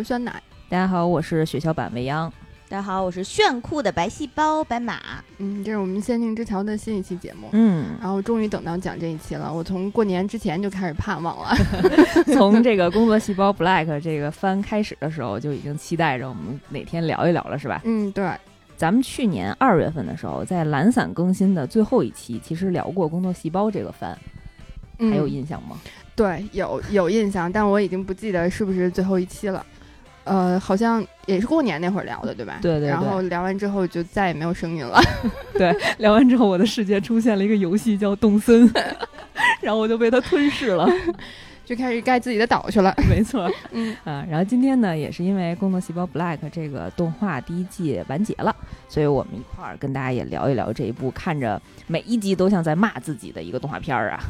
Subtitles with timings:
[0.00, 0.42] 是酸奶。
[0.68, 2.32] 大家好，我是血小板未央。
[2.70, 4.98] 大家好，我是炫酷的白细胞白马。
[5.36, 7.48] 嗯，这是我们仙境之桥的新一期节目。
[7.52, 9.52] 嗯，然后终于等到讲这一期了。
[9.52, 11.54] 我从过年之前就开始盼望了。
[12.32, 17.82] 从这个工作细胞 Black 这个番开始的时候，就已经期待着我们哪天聊一聊了，是吧？
[17.84, 18.26] 嗯，对。
[18.76, 24.16] 咱们去年二月份的时候，在懒散更新的最后一期，其实聊过工作细胞这个番，
[24.98, 25.76] 还有印象吗？
[26.14, 29.66] 对，有有印象，但我已经不记得是不是最后一期了。
[30.30, 32.60] 呃，好像也是过年那会儿聊的，对吧？
[32.62, 32.88] 对对。
[32.88, 35.00] 然后聊完之后就再也没有声音了。
[35.58, 38.72] 对，聊完之后我的世界出现了一个游戏叫动森，
[39.60, 40.88] 然后我就被它吞噬了，
[41.66, 42.94] 就开始盖自己的岛去了。
[43.08, 44.24] 没错，嗯啊。
[44.30, 48.54] 然后今天呢，也是因为《工作细胞 Black》这个动画第一季完结了，
[48.88, 54.20] 所以我们一块儿跟大家也聊一聊这一部看着每一集都像在骂自己的一个动画片儿啊，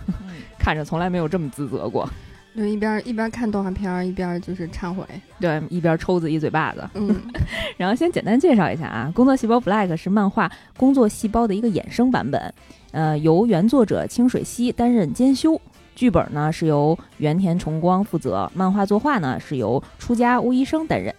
[0.58, 2.08] 看着从来没有这么自责过。
[2.56, 5.04] 就一边一边看动画片儿，一边就是忏悔，
[5.38, 6.88] 对，一边抽自己嘴巴子。
[6.94, 7.14] 嗯，
[7.78, 12.52] 然后先简单介绍一下啊，《工作细胞 Black》是漫画《工作细胞》的一个衍生版本，
[12.90, 15.60] 呃，由原作者清水希担任监修，
[15.94, 21.14] 剧本呢是由原田崇光负责，漫画作画呢是由出家巫医生担任。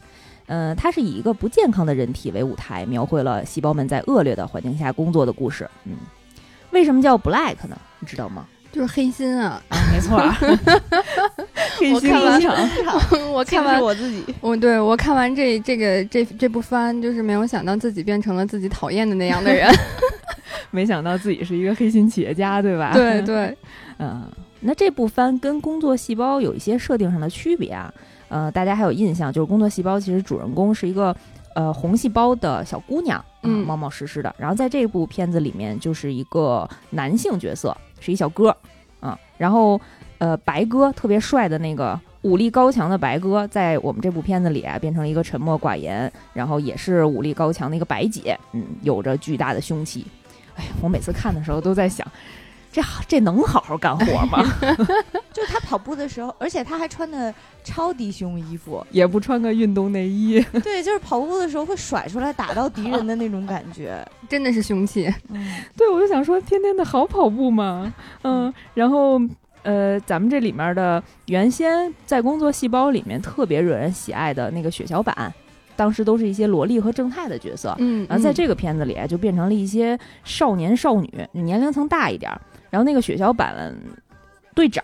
[0.47, 5.69] 呃，它是以一个不健康的人体为舞台，描绘了细胞们在恶劣的环境下工作的故事。
[5.85, 5.93] 嗯，
[6.71, 7.77] 为什么叫 Black 呢？
[7.99, 8.45] 你知道吗？
[8.71, 9.61] 就是黑心啊！
[9.69, 10.17] 啊，没错，
[11.77, 12.55] 黑心一场。
[13.31, 19.69] 我看完 我自己，我对我看完这这个这这部番，就是没有想到自己变成了自己讨厌的那样的人。
[20.71, 22.91] 没想到自己是一个黑心企业家，对吧？
[22.93, 23.57] 对对，
[23.99, 24.23] 嗯，
[24.61, 27.93] 那这部番跟工作细胞有一些设定上的区别啊。
[28.29, 31.13] 呃，大家还有印象，就是工作细胞其实主人公是一个
[31.55, 34.33] 呃红细胞的小姑娘，嗯，冒冒失失的。
[34.37, 37.75] 然后在这部片子里面，就是一个男性角色。
[38.01, 38.53] 是一小哥，
[39.01, 39.79] 嗯，然后，
[40.17, 50.05] 呃，白哥特别帅的那个武力高强的白哥，在我们这部片子里啊，变成了一个沉默寡言，然后也是武力高强的一个白姐，嗯，有着巨大的凶器。
[50.55, 52.05] 哎，我每次看的时候都在想。
[52.71, 54.41] 这这能好好干活吗？
[55.33, 57.33] 就他跑步的时候，而且他还穿的
[57.63, 60.41] 超低胸衣服， 也不穿个运动内衣。
[60.63, 65.13] 对，就是跑步的时候会甩出来打到敌人的那种感觉， 真的是凶器。
[65.29, 67.93] 嗯，对，我就想说，天天的好跑步吗。
[68.23, 69.19] 嗯，然后
[69.63, 75.33] 呃，咱们这里面的原先在工作细胞里面特别惹人喜爱的那个血小板，
[75.75, 77.75] 当时都是一些萝莉和正太的角色。
[77.79, 82.31] 嗯，然后在这个片子里就变成了一些少年少女，年龄层大一点。
[82.71, 83.75] 然后那个血小板
[84.55, 84.83] 队长，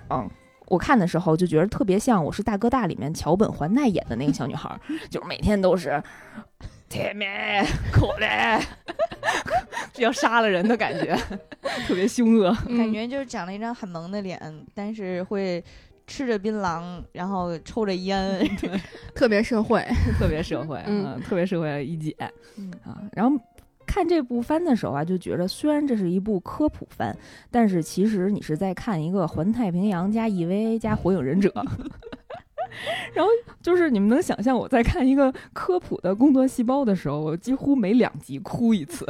[0.67, 6.03] 我看的时候就觉得特别像《我是大哥大》里面桥本环奈演的那个小女孩，就是每天都是
[6.89, 7.25] 甜蜜
[7.91, 8.61] 可怜，
[9.93, 11.17] 就要杀了人的感觉，
[11.87, 14.37] 特别凶恶，感觉就是长了一张很萌的脸，
[14.73, 15.63] 但是会
[16.05, 18.39] 吃着槟榔，然后抽着烟，
[19.15, 19.85] 特别社会，
[20.19, 22.13] 特别社会，嗯，特别社会一姐，
[22.83, 23.37] 啊，然后。
[23.97, 27.11] 看这部番的时候啊，就觉得虽然这是一部科普番，
[27.49, 31.49] 但是其实你是在看一个《环太平洋》加 EVA 加《火影忍者》。
[33.15, 39.03] 然后就是你们能想象我在看一个科普的工作细胞的时候，我几乎每两集哭一次，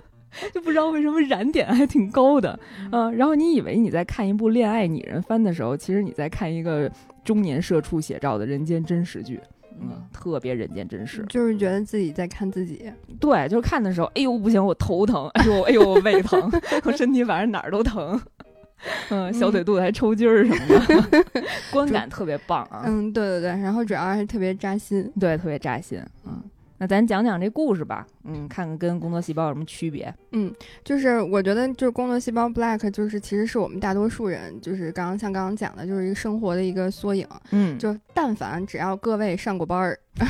[0.52, 2.60] 就不知道为什么燃点还挺高的。
[2.92, 6.92] 嗯，然后你以为你在看一部恋爱拟人番的时候，其实你在看一个
[7.24, 9.40] 中年社畜写照的人间真实剧。
[9.80, 12.90] 嗯，特别人间真实，就是觉得自己在看自己。
[13.20, 16.50] 对，就是看的时候，哎呦不行，我头疼，哎呦 哎呦我胃疼，
[16.84, 18.20] 我 身体反正哪儿都疼，
[19.10, 21.24] 嗯，小腿肚子还抽筋儿什么的，
[21.72, 22.82] 观感特别棒啊。
[22.86, 26.42] 嗯，对对对，然后主要还特别扎心，对，特别扎心，嗯。
[26.76, 30.12] 那咱讲讲这故事吧，嗯，看看跟工作细胞有什么区别。
[30.32, 30.52] 嗯，
[30.82, 37.26] 就是我觉得，就是工作细胞 Black，就是其实是我们大多数人，就是刚刚像刚刚讲的，就是一个生活的一个缩影。
[37.52, 39.98] 嗯，就但凡只要各位上过班儿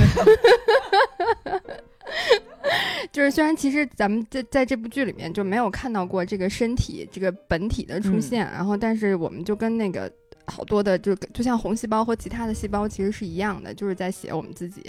[3.11, 10.11] 就是虽然其实咱们在在这部剧里面就没有看到过这个身体这个本体的出现，然后但是我们就跟那个。
[10.47, 14.83] 好多的，就就像红细胞和其他的细胞其实是一样的，就是在写我们自己。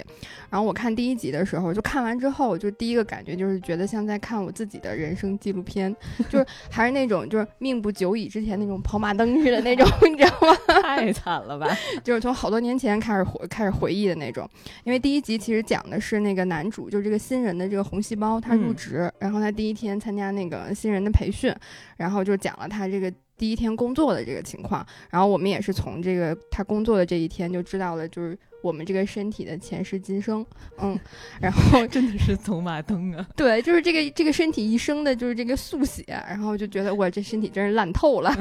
[0.50, 5.96] 然后我看第一集的时候，就看完之后，就第一个感觉就是觉得像在看我自己的人生纪录片，
[6.30, 10.56] 就是还是那种就是命不久矣之前那种跑马灯似的那种，你知道吗？
[10.84, 11.68] 太惨了吧！
[12.04, 14.50] 就是从好多年前开始回开始回忆的那种。
[14.84, 21.54] 因为第一集其实讲的是那个男主，就是这个新人的这个红细胞，他入职，然后他第一天参加那个新人的培训，
[21.98, 23.12] 然后就讲了他这个。
[23.38, 30.46] 第一天工作的这个情况，然后我们也是从这个他工作的这一天就知道了，就是我们这个身体的前世今生，
[30.78, 30.98] 嗯，
[31.42, 38.34] 然后 真的是走马灯啊， 对，就是这个这个身体一生的就是这个速写，然后就觉得我这身体真是烂透了，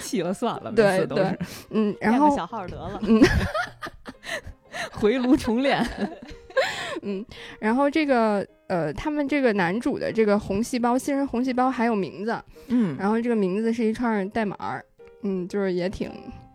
[0.00, 1.38] 弃了算了，对对，
[1.70, 3.20] 嗯，然后小号得了，嗯。
[4.92, 5.82] 回炉重练。
[7.00, 7.24] 嗯，
[7.58, 12.36] 然后这个呃，他们这个男主的这个红细胞，新人红细胞还有名字，
[12.68, 14.84] 嗯，然后这个名字是一串代码儿，
[15.22, 16.10] 嗯，就是也挺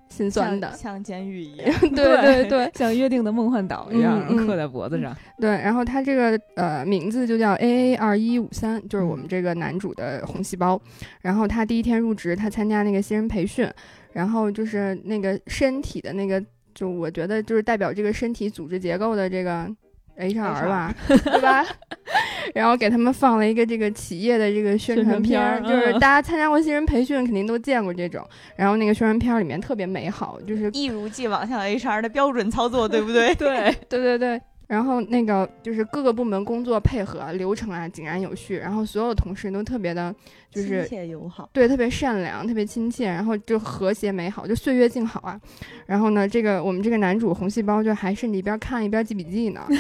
[0.09, 5.15] 心酸的，像监狱一 样，对对对，像约定的梦幻岛一样刻在脖子上。
[5.39, 10.81] 对，然后他这个呃名字就叫 A A 二一五三，就是我们这个男主的红细胞。
[11.21, 13.65] 然后他第一天入职，他参加那个新人培训，
[14.11, 16.43] 然后就是那个身体的那个，
[16.75, 19.73] 就我觉得就是代表这个身体组织结构的这个。
[20.21, 21.65] H R 吧， 对吧？
[22.53, 28.25] 然后给他们放了一个这个企业的这个宣传片儿，就是大家参加过新人培训，肯定都见过这种。
[28.55, 33.33] 然后那个宣传片里面特别美好，就是一如既往像 H R 的标准操作，对不对？
[33.35, 34.41] 对，对对对。
[34.67, 40.15] 然后那个就是各个部门工作配合流程啊井然有序，然后所有同事都特别的，
[40.51, 45.39] 就是亲切友好，对，特别善良，特别亲切，然后就和谐美好，就岁月静好啊。
[45.85, 49.65] 然后呢，这个我们这个男主红细胞就还甚至一边看一边记笔记呢。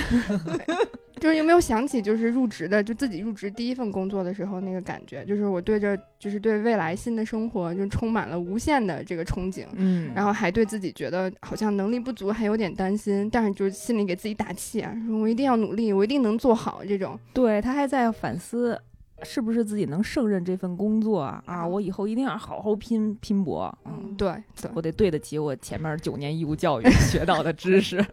[1.19, 17.19] 就是有没有想起，就是入职的，就自己入职第一份工作的时候那个感觉，就是我对着，就是对未来新的生活就充满了无限的这个憧憬，嗯，然后还对自己觉得好像能力不足，还有点担心，但是就是心里给自己打气啊，说我一定要努力，我一定能做好这种。
[17.33, 18.75] 对他还在反思，
[19.23, 21.41] 是不是自己能胜任这份工作啊？
[21.45, 24.33] 啊我以后一定要好好拼拼搏，嗯，对，
[24.73, 28.03] 我得对得起我前面九年义务教育 学到的知识。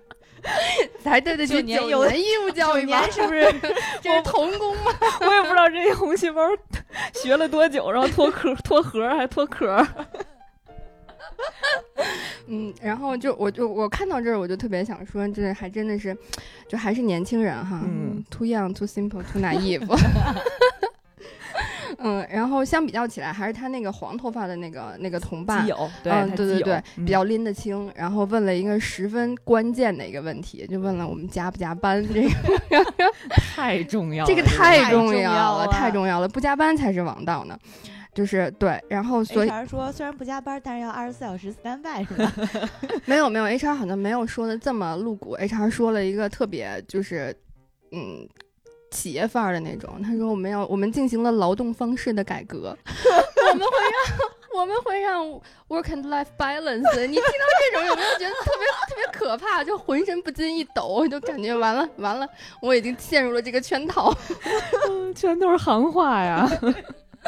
[1.03, 1.83] 才对得起九年
[2.17, 3.45] 义务教育年是不是？
[4.01, 4.93] 这是童工吗？
[5.21, 6.41] 我也不知道这些红细胞
[7.13, 9.85] 学了多久，然后脱壳、脱核还脱壳。
[12.47, 16.17] 嗯，然后就我就我看到这儿，我就特别想说，这还真的是，
[16.69, 19.85] 就还是年轻人哈，嗯，too young, too simple, too naive。
[21.99, 25.67] 嗯，然后相比较起来，还是他那个黄头发的那个那个同伴，
[26.05, 27.91] 嗯，对对对，比较拎得清。
[27.95, 32.85] 然后问了一个十分关键的一个问题，就问了我们加不加班这个，
[33.31, 37.59] 太重要，这个太重要了，太重要了，不加班才是王道呢。
[38.15, 42.33] 就是对，然后所以 HR 说虽然不加班，但是要二十四小时 stand by 是吧？
[43.07, 47.33] 没有没有，HR 好像没有说的这么露骨，HR 说了一个特别就是
[47.93, 48.29] 嗯。
[48.91, 52.77] 企业范儿的那种，他说我们要我们进行了劳动方式的改革，
[53.51, 54.31] 我们会让
[54.61, 55.25] 我们会让
[55.69, 57.07] work and life balance。
[57.07, 59.63] 你听到这种有没有觉得特别特别可怕？
[59.63, 62.27] 就浑身不禁一抖，就感觉完了完了，
[62.63, 64.13] 我已经陷入了这个圈套，
[65.15, 66.49] 全都是行话呀。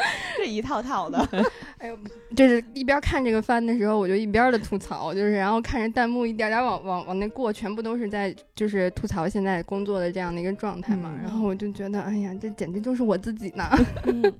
[0.37, 1.17] 这一套套的，
[1.77, 1.97] 哎呦，
[2.35, 13.69] 就是一边看这个番的时候，我就一边的吐槽，就是然后看着弹幕一点点往往往那过，全部都是在就是吐槽现在工作的这样的一个状态嘛，然后我就觉得，哎呀，这简直就是我自己呢。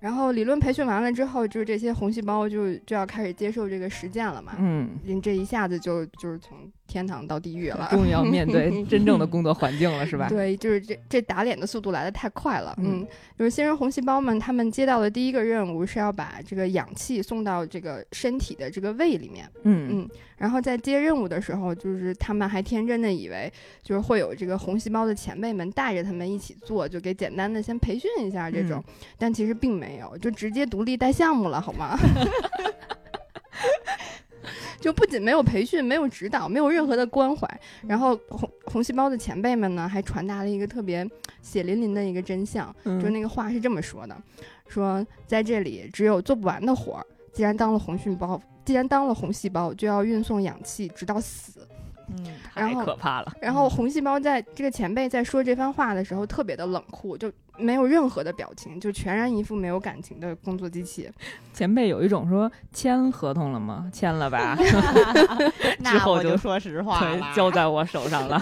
[0.00, 4.90] 然后理论培训完了之后，就是这些红细胞就就要开始接受这个实践了嘛，嗯，
[5.22, 6.58] 这一下子就就是从。
[6.86, 10.28] 天堂到地狱了，终于要面对 真正的工作环境了，是吧？
[10.28, 12.74] 对，就是这这打脸的速度来的太快了。
[12.78, 13.06] 嗯，
[13.38, 19.48] 就是新人红细胞们，他们接到的第一个任务是要把这个氧气送到这个身体的这个胃里面。
[19.62, 23.52] 嗯嗯，然后在接任务的时候，就是他们还天真的以为，
[23.82, 28.82] 就是会有这个红细胞的前辈们带着他们一起做，就给简单的先培训一下这种，
[29.18, 31.98] 但其实并没有，就直接独立带项目了，好吗？
[34.80, 37.48] 就不仅没有培训，没有指导，没有任何的关怀，
[37.86, 41.08] 然后红红细胞的前辈们呢，还传达了一个特别
[41.42, 44.16] 血淋淋的一个真相，就那个话是这么说的：
[44.68, 51.66] 说在这里只有做不完的活儿，既然当了红细胞，既然当了红细胞，就要运送氧气直到死。
[52.08, 53.32] 嗯，太可怕了。
[53.40, 61.10] 然后红细胞在这个前辈在说这番话的时候，特别的冷酷，就没有任何的表情，就全然一副没有感情的工作机器。
[61.54, 63.88] 前辈有一种说签合同了吗？
[63.92, 64.56] 签了吧。
[65.78, 68.40] 那我就说实话了，交在我手上了。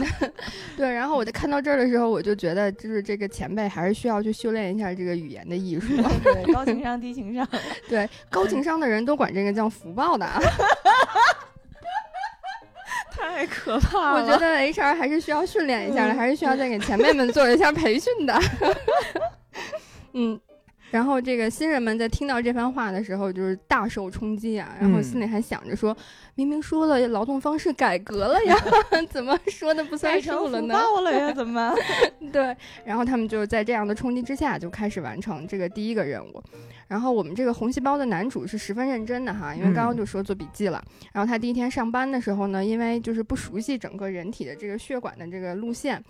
[0.76, 5.88] 对，然后我在看到这儿的时候，我就觉得，就是这个前辈还是需要去修炼一下这个语言的艺术。
[6.22, 7.46] 对，高情商低情商。
[7.88, 10.26] 对，高情商的人都管这个叫福报的。
[13.30, 14.22] 太可怕了！
[14.22, 18.38] 我觉得 HR 还是需要训练一下的，还是需要再给前辈们做一下培训的。
[20.14, 20.40] 嗯。
[20.92, 25.96] 然后这个新人们在听到这番话的时候，就是大受冲击啊，然后心里还想着说，
[26.34, 28.54] 明明说了劳动方式改革了呀，
[29.08, 30.74] 怎么说的不算数了呢？
[30.74, 31.74] 到了呀， 怎么？
[32.30, 36.42] 对，然后他们就在这样的冲击之下，就开始完成这个第一个任务。
[36.88, 40.84] 然后我们这个红细胞的男主是十分认真的哈，因为刚刚就说做笔记了。
[41.10, 46.02] 然后他第一天上班的时候呢，因为就是不熟悉整个人体的这个血管的这个路线。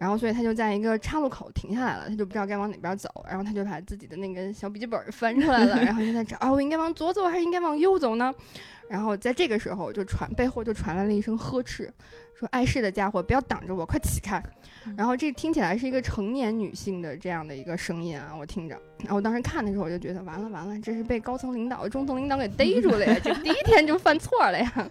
[0.00, 8.34] 然后所以他就在一个岔路口停下来了，他就不知道该往哪边走，然后他就把自己的那个小笔记本翻出来了，然后就在找啊，我应该往左走还是应该往右走呢？
[8.88, 11.92] 然后在这个时候就传背后就传来了一声呵斥，
[12.34, 14.42] 说碍事的家伙不要挡着我，快起开！
[14.96, 24.90] 然后这听起来是一个成年女性的这样的一个声音啊，我听着，然后我当时看的时候我就觉得完了完了，这是被高层领导、中层领导给逮住了呀，这第一天就犯错了呀。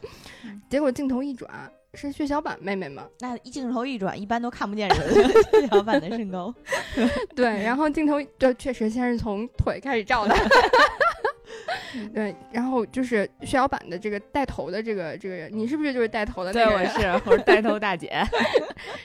[0.70, 1.50] 结果镜头一转。
[1.96, 3.08] 是血小板妹妹吗？
[3.19, 5.13] 那一镜头一转，一般都看不见人
[5.51, 6.53] 血小板的身高。
[7.36, 10.36] 对，然后镜头就确实先是从腿开始照的。
[12.13, 16.53] 对，然后就是血小板的这个带头的这个这个人，你是不是就是带头的？
[16.53, 18.24] 对，我 是，我是带头大姐。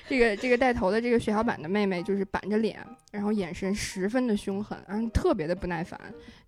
[0.07, 2.79] 这个这个带头的这个血小板的妹妹，就是板着脸，
[3.11, 5.99] 然后眼神十分的凶狠，然后特别的不耐烦，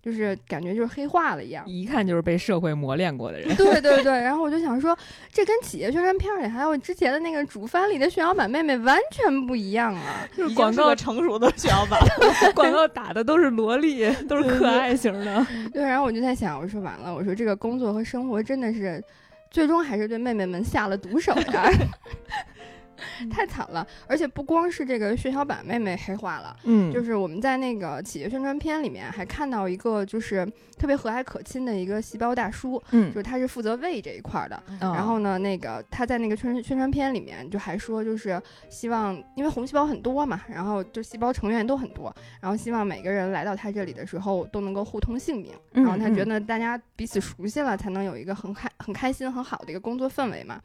[0.07, 3.53] 就是感觉就是黑化了一样，一看就是被社会磨练过的人。
[3.57, 4.97] 对对对， 然后我就想说，
[5.33, 11.99] 这跟企业宣传片里还有之前的那个主番里的血小板妹妹完全不一样啊， 就是广告成熟的血小板，
[12.55, 15.45] 广告打的都是萝莉，都是可爱型的。
[15.73, 19.03] 对，然后我就在想，我说完了，我说这个工作和生活真的是，
[19.51, 21.69] 最终还是对妹妹们下了毒手呀。
[23.29, 30.45] 太惨了，而且不光是这个血小板妹妹黑化了，嗯，就是我们在那个企业宣传片里面还看到一个就是
[30.77, 50.61] 特别和蔼可亲的一个细胞大叔，嗯，就是他是负责胃这一块的，然后呢，那个他在那个宣宣传片里面就还说，就是希望因为红细胞很多嘛，然后就细胞成员都很多，然后希望每个人来到他这里的时候都能够互通姓名，然后他觉得大家彼此熟悉了，才能有一个很开很开心很好的一个工作氛围嘛。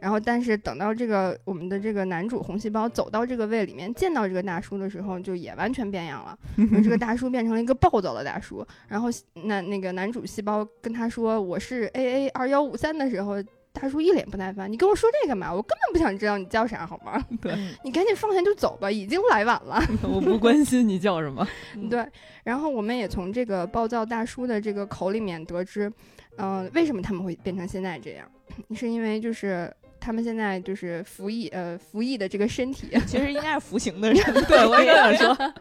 [0.00, 6.38] 然后，但是等到这个我们的这个男主红细胞走到这个胃里面，见到这个大叔的时候，就也完全变样了。
[6.82, 8.66] 这个大叔变成了一个暴躁的大叔。
[8.88, 9.08] 然后，
[9.44, 13.34] 那那个男主细胞跟他说：“我是 A A 二幺五三”的时候，
[13.72, 15.52] 大叔一脸不耐烦：“你跟我说这干嘛？
[15.52, 17.22] 我根本不想知道你叫啥，好吗？
[17.42, 17.54] 对
[17.84, 19.82] 你赶紧放下就走吧，已经来晚了。
[20.08, 21.46] 我不关心你叫什么。
[21.90, 22.04] 对。
[22.42, 25.92] 然后，我们也从这个暴躁大叔的这个口里面得知，
[26.36, 28.26] 嗯，为什么他们会变成现在这样？
[28.74, 29.70] 是因为就是。
[30.10, 34.20] 他们现在就是服役，呃，服役的这个身体， 其实应该是服刑的人。
[34.48, 35.54] 对我也想说，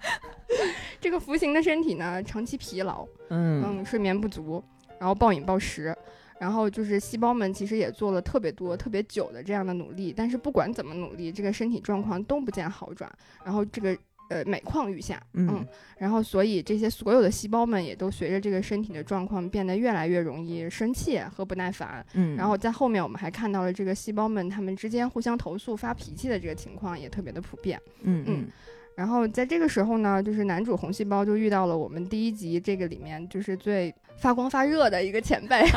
[1.00, 4.62] 这个服刑的身体呢，长期疲劳，嗯嗯，睡眠不足，
[4.98, 5.96] 然后暴饮暴食，
[6.38, 13.10] 然后就是细胞们其实也做了特别多、特别久的这样的努力，但是不管怎么努力，这个身体状况都不见好转，
[13.46, 13.96] 然后这个。
[14.28, 15.64] 呃，每况愈下，嗯，
[15.98, 28.48] 然后所以这些所有的细胞们也都随着这个身体的状况变得越来越容易生气和不耐烦，嗯，然后在后面我们还看到了这个细胞们他们之间互相投诉发脾气的这个情况也特别的普遍，嗯嗯，
[28.96, 35.64] 然后在这个时候呢，就是男主红细胞就遇到了我们第一集这个里面就是最发光发热的一个前辈。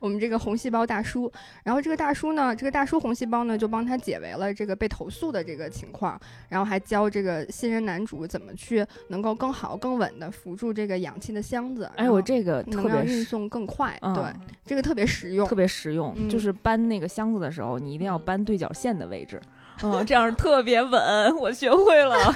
[0.00, 1.30] 我们这个红细胞大叔，
[1.64, 11.90] 然后这个大叔呢，这个大叔红细胞呢，就帮他解围了这个被投诉的这个情况，然后还教这个新人男主怎么去能够更好、更稳的扶住这个氧气的箱子。
[11.96, 14.24] 哎，我这个特别运送更快，对，
[14.64, 16.28] 这个特别实用，特别实用。
[16.28, 19.40] 就是搬那个箱子的时候，你一定要搬对角线的位置，
[19.82, 21.36] 嗯，这样特别稳。
[21.36, 22.16] 我学会了。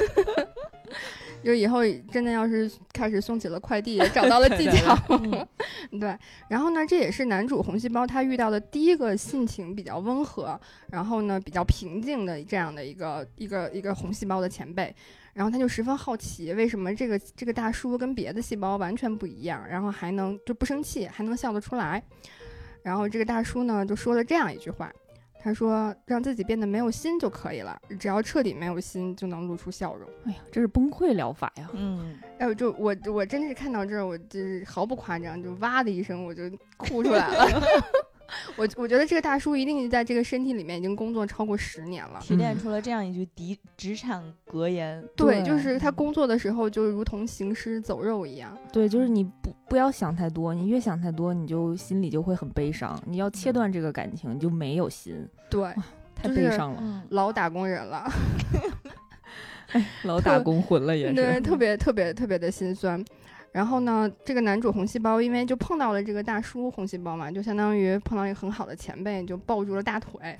[1.45, 1.81] 就以后
[2.11, 4.97] 真的要是开始送起了快递，找 到了技巧，
[5.99, 6.17] 对。
[6.49, 10.59] 然后呢，这也是男主红细胞他遇到的第一个性情比较温和，
[10.91, 14.95] 然后呢比较平静的这样的一个一个一个红细胞的前辈。
[15.35, 22.03] 然后他就十分好奇，为什么这个这个大叔跟别的细胞完全不一样，然后还能就不生气，还能笑得出来。
[22.83, 24.93] 然后这个大叔呢就说了这样一句话。
[25.43, 31.69] 他说：“让自己变得没有心就可以了，只要彻底没有心，就能露出笑容。”哎呀，这是崩溃疗法呀！
[31.75, 36.45] 嗯，哎，就我我真是看到这儿，我就是毫不夸张，就哇的一声，我就
[36.77, 37.61] 哭出来了。
[38.57, 45.03] 我我觉得这个大叔一定在这个身体里面已经工作超过十年了，提炼出了这样一句职职场格言。
[45.17, 48.57] 对，就是他工作的时候就如同行尸走肉一样。
[48.73, 53.01] 对，就是你不不要想太多，你越想太多，你就心里就会很悲伤。
[53.07, 55.29] 你要切断这个感情，你就没有心。
[55.51, 55.75] 对，
[56.15, 58.11] 太悲伤了，老打工人了，
[60.05, 63.03] 老打工混了也是，对，特别特别特别的心酸。
[63.53, 70.35] 然后呢，这个男主红细胞因为就碰到了这个大叔红细胞嘛，就相当于碰到一个很好的前辈，就抱住了大腿。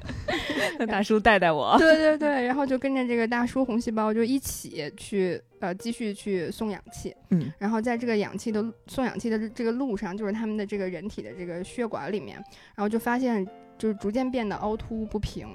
[0.78, 1.76] 那大叔带带我。
[1.78, 7.16] 对对对，然后就跟着这个大叔红细胞就一起去呃继续去送氧气。
[7.30, 7.50] 嗯。
[7.58, 12.36] 然后在这个氧气的送氧气的这个路上，就是他们的这个人体的这个血管里面，
[12.74, 13.42] 然后就发现
[13.78, 15.48] 就是逐渐变得凹凸不平，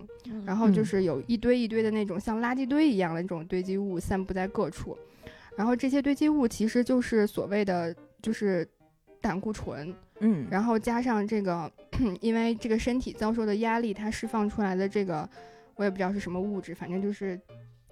[0.43, 4.97] 然后就是有一堆一堆的那种像垃圾堆一样的这种堆积物散布在各处。
[5.55, 8.67] 然后这些堆积物其实就是所谓的就是
[9.21, 11.71] 胆固醇，嗯，然后加上这个，
[12.21, 15.27] 因为这个身体遭受的压力，它释放出来的这个
[15.75, 17.39] 我也不知道是什么物质，反正就是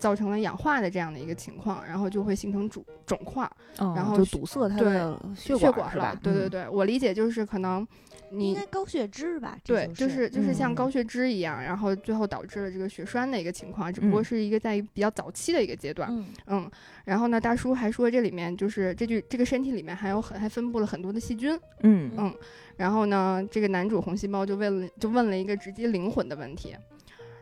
[0.03, 6.13] 造成了氧化的这样的一个情况，然后就会形成肿肿块，然后就堵塞它的血管是吧？
[6.21, 7.87] 对对对，我理解就是可能
[8.29, 9.57] 你应该高血脂吧？
[9.63, 16.09] 对，就是就是像高血脂一样，然后最后导致了这个血栓的一个情况，只不过是一个在比较早期的一个阶段。
[16.47, 16.69] 嗯，
[17.05, 21.57] 然后呢，大叔还说这里面就是这具这个身体里面还有很还分布了很多的细菌。
[21.83, 22.35] 嗯嗯，
[22.75, 26.75] 然后呢，这个男主红细胞就问了就问了一个直击灵魂的问题，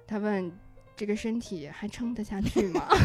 [0.05, 0.51] 他问。
[0.95, 2.87] 这个身体还撑得下去吗？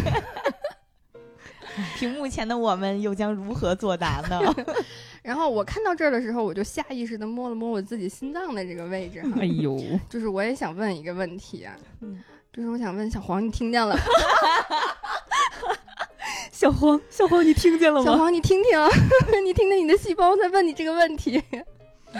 [1.98, 4.40] 屏幕前的我们又将如何作答呢？
[5.22, 9.20] 然后我看到这儿的时候，我就下意识的摸了摸我自己心脏的这个位置。
[9.38, 9.78] 哎呦，
[10.08, 11.76] 就是我也想问一个问题啊，
[12.52, 14.00] 就是我想问小黄，你听见了吗？
[16.50, 18.04] 小黄，小黄，你听见了吗？
[18.06, 18.70] 小黄，你听听，
[19.44, 21.42] 你听听你的细胞在问你这个问题。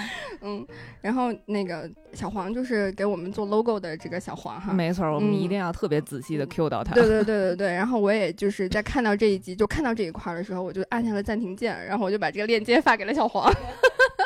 [0.42, 0.66] 嗯，
[1.00, 6.94] 然后那个小黄就是给我们做 logo 的这个小黄哈，没错，我们一定要特别仔细的 Q 到他。
[6.94, 7.72] 对对对对对。
[7.72, 13.52] 然后我也就是在看到这一集，就看到这一块的时候，我就按下了暂停键，然后我就把这个链接发给了小黄，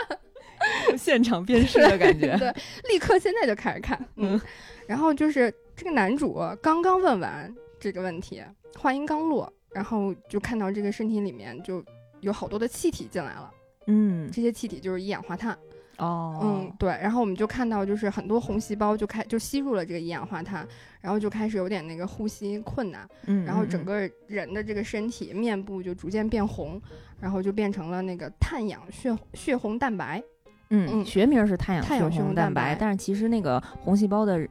[0.96, 2.36] 现场鞭尸的感觉。
[2.38, 2.52] 对，
[2.90, 3.98] 立刻现在就开始看。
[4.16, 4.40] 嗯，
[4.86, 8.42] 然后就是这个男主刚刚问完这个问题，
[8.78, 11.82] 话音刚落，然后就看到这个身体里面就
[12.20, 13.50] 有好多的气体进来了。
[13.90, 15.56] 嗯，这些气体就是一氧化碳。
[15.98, 20.66] 哦，嗯，对，然后我们就看到，就是很多红细胞就开就吸入了这个一氧化碳，
[21.02, 26.80] 然后就开始有点那个呼吸困难，嗯，然后整个人的这个身体面部就逐渐变红，
[27.20, 30.22] 然后就变成了那个碳氧血血红蛋白。
[30.70, 34.46] 嗯，学名是太阳血红蛋白，但是其实那个红细胞的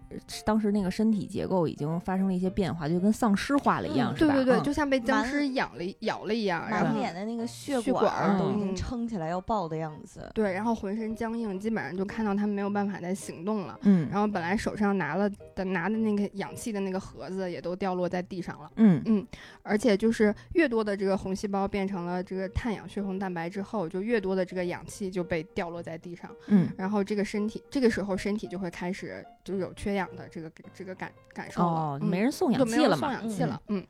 [0.45, 4.33] 当时那个身体结构已经发生了一些变化，就跟丧尸化了一样，是吧？
[4.33, 10.29] 对对对，就像被僵尸咬了咬了一样，然后脸的那个血管都已经撑起来要爆的样子。
[10.33, 13.79] 对，然后浑身僵硬，基本上就看到他们没有办法再行动了。
[13.83, 18.69] 嗯，然后本来手上拿了的拿的那个氧气的那个盒子也都掉落在地上了。
[18.75, 19.25] 嗯嗯，
[19.63, 26.29] 而且就是越多的这个红细胞变成了这个碳氧血红蛋白之后，就越多的这个氧气就被掉落在地上。
[26.47, 26.89] 嗯，然后。
[26.89, 33.85] 然后这个身体，这个时候身体就会开始就有缺氧的这个这个感感受了，哦，没人送氧气了嘛，送氧气了，嗯。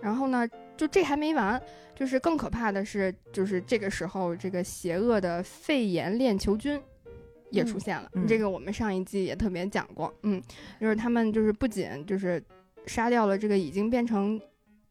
[0.00, 1.60] 然后呢，就这还没完，
[1.96, 6.80] 就是更可怕的是，就是这个时候这个邪恶的肺炎链球菌
[7.50, 8.08] 也出现了。
[8.28, 10.40] 这个我们上一季也特别讲过，嗯，
[10.80, 12.40] 就是他们就是不仅就是
[12.86, 14.40] 杀掉了这个已经变成。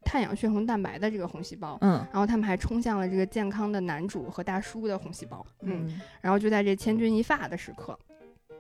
[0.04, 7.98] 碳氧血红蛋白的这个红细胞，嗯，然后他们还冲向了这个健康的男主和大叔的红细胞，嗯，然后就在这千钧一发的时刻，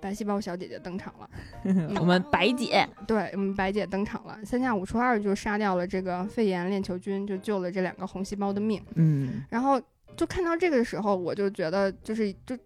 [0.01, 1.29] 白细胞小姐姐登场了，
[1.99, 9.81] 我们白姐，对，我们白姐登场了，三下五除二就杀掉了这个肺炎链球菌，就救了这两个红细胞的命，嗯，然后
[10.17, 12.57] 就看到这个时候，我就觉得就是就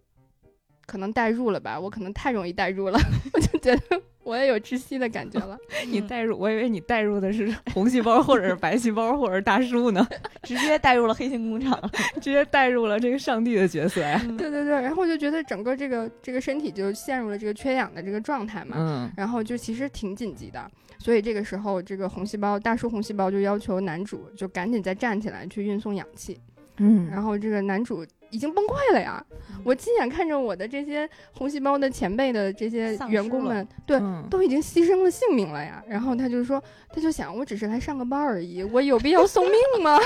[0.87, 2.99] 可能代入了吧，我可能太容易代入了，
[3.33, 4.01] 我就觉得。
[4.23, 5.57] 我也有窒息的感觉了。
[5.87, 10.07] 你带入，我以为你带入的是红细胞，或者是白细胞，或者是大叔呢，
[10.43, 11.79] 直接带入了黑心工厂，
[12.21, 14.21] 直接带入了这个上帝的角色呀。
[14.37, 18.75] 对对对，然后我就觉得整个这个这个身体就陷入了这个缺氧的这个状态嘛。
[18.77, 19.11] 嗯。
[19.17, 26.39] 然后就其实挺紧急的，所以这个时候这个红细胞大叔红细胞就要求男主就赶紧再站起来去运送氧气。
[26.77, 27.09] 嗯。
[27.09, 28.05] 然后这个男主。
[28.31, 29.23] 已经崩溃了呀！
[29.63, 35.83] 我亲眼看着我的这些红细胞的前辈的这些员工们，对，都已经牺牲了性命了呀。
[35.87, 39.99] 然后他就说，他就想，我只是来上个班而已，我有必要送命吗？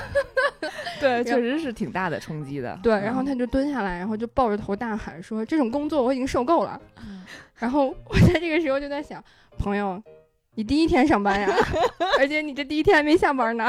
[0.99, 2.77] 对， 确实是挺大的冲击的。
[2.83, 6.81] 对，然后他就蹲下来，然后就抱着头大喊说：“这种工作我已经受够了。”
[7.55, 9.23] 然后我在这个时候就在想，
[9.57, 10.01] 朋友。
[10.57, 11.53] 你第一天上班呀，
[12.17, 13.67] 而且你这第一天还没下班呢。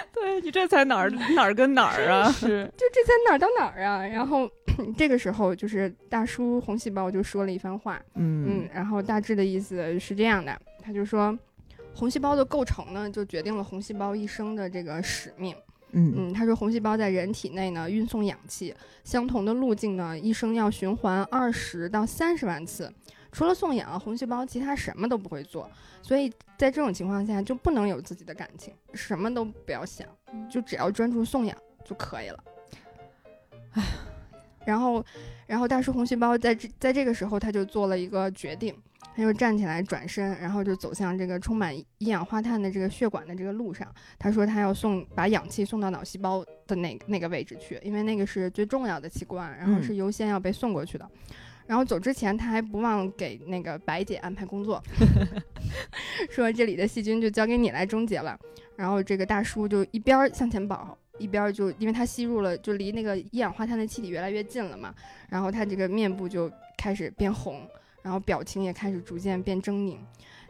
[0.12, 2.30] 对你这才哪儿哪儿跟哪儿啊？
[2.32, 4.06] 是，就这才哪儿到哪儿啊？
[4.06, 4.50] 然后
[4.96, 11.36] 这个时候就是大叔红细胞就说了一番话，嗯嗯，然后大致的意思是这样的，他就说，
[11.94, 15.54] 红细胞的构成呢，就决定了红细胞一生的这个使命。
[15.92, 22.92] 嗯嗯，他说红细胞在人体内呢运送氧气，相同的路径呢，一生要循环二十到三十万次。
[23.30, 25.70] 除了送养，红细胞其他什么都不会做，
[26.02, 30.06] 所以在这种情况下就不能有自己的感情，什么都不要想，
[30.50, 32.44] 就只要专注送养就可以了。
[33.72, 33.82] 唉，
[34.64, 35.04] 然后，
[35.46, 38.74] 然后大叔红细胞在这在这个时候他就做了一个决定，
[39.14, 43.86] 他就站起来转身，然后就走向这个充满一氧化碳的这个血管的这个路上。
[44.18, 51.08] 他说他要送把氧气送到脑细胞的那那个位置去，因为那个是最重要的器官，然后是优先要被送过去的。
[51.68, 54.82] 然后走之前，他还不忘给那个白姐安排工作，
[56.30, 58.36] 说这里的细菌就交给你来终结了。
[58.74, 64.94] 然后这个大叔就一边向前跑，一边就因为他吸入了，就离那个一氧化碳的气体越来越近了嘛。
[65.28, 67.68] 然后他这个面部就开始变红，
[68.00, 69.98] 然后表情也开始逐渐变狰狞。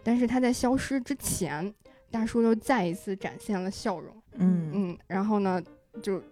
[0.05, 1.75] 但是他在消失之前，
[2.13, 4.15] 大叔又再一次展现了笑容。
[4.35, 5.61] 嗯嗯，然后呢，
[6.01, 6.23] 就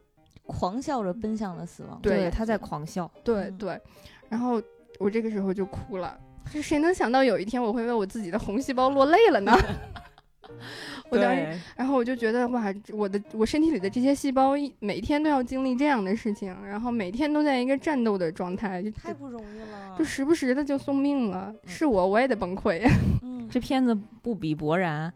[0.44, 1.98] 狂笑着奔向了死亡。
[2.00, 3.10] 对他在狂笑。
[3.16, 3.80] 嗯对对，
[4.28, 4.62] 然后
[4.98, 6.18] 我这个时候就哭了。
[6.52, 9.52] 这谁能想到有一天我会为我自己的红细胞落泪了呢？
[11.10, 19.94] 我当时，然后我就觉得哇，我的我身体里的这些细胞一每天都要经历这样的事情，然后每天都在一个战斗的状态，就太不容易了。
[19.98, 21.52] 就时不时的就送命了。
[21.64, 22.88] 是我，我也得崩溃。
[23.22, 25.12] 嗯，这片子不比《博然》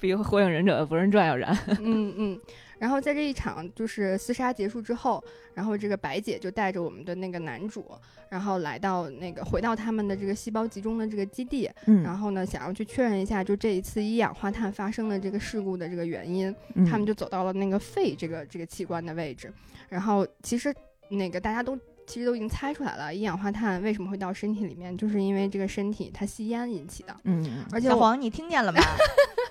[0.00, 1.56] 比 比《火影忍者博人传》要燃。
[1.80, 2.40] 嗯嗯。
[2.78, 5.22] 然后在这一场就是厮杀结束之后，
[5.54, 7.84] 然后这个白姐就带着我们的那个男主，
[8.28, 16.54] 然后来到那个回到他们的这个细胞集中的这个基地，嗯然后呢想要去确认一下，就这一次一氧化碳发生的这个事故的这个原因。
[16.74, 19.52] 嗯他们就走到了那个肺这个这个器官的位置，
[19.88, 20.74] 然后其实
[21.08, 27.16] 那个大家都其实都已经猜出来了，一氧化碳为什么会到身体里面，就是因为这个身体它吸烟引起的。
[27.24, 28.80] 嗯，而且小黄，你听见了吗？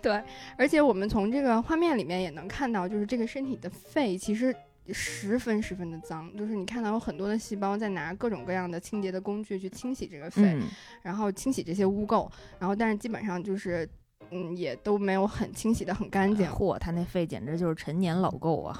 [0.00, 0.22] 对，
[0.56, 4.54] 而且我们从这个画面里面也能看到，就是这个身体的肺其实
[4.92, 10.62] 十分十分的脏，就是你看到有很多的细胞在拿各种各样的清洁的工具去清洗这个肺，嗯
[11.02, 13.88] 然后清洗这些污垢，然后但是基本上就是。
[14.30, 18.78] 嗯，也都没有很清洗的很干净，嚯，他那肺简直就是陈年老垢啊！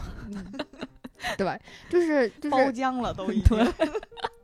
[1.39, 3.57] 对，就是就是包浆了都已经。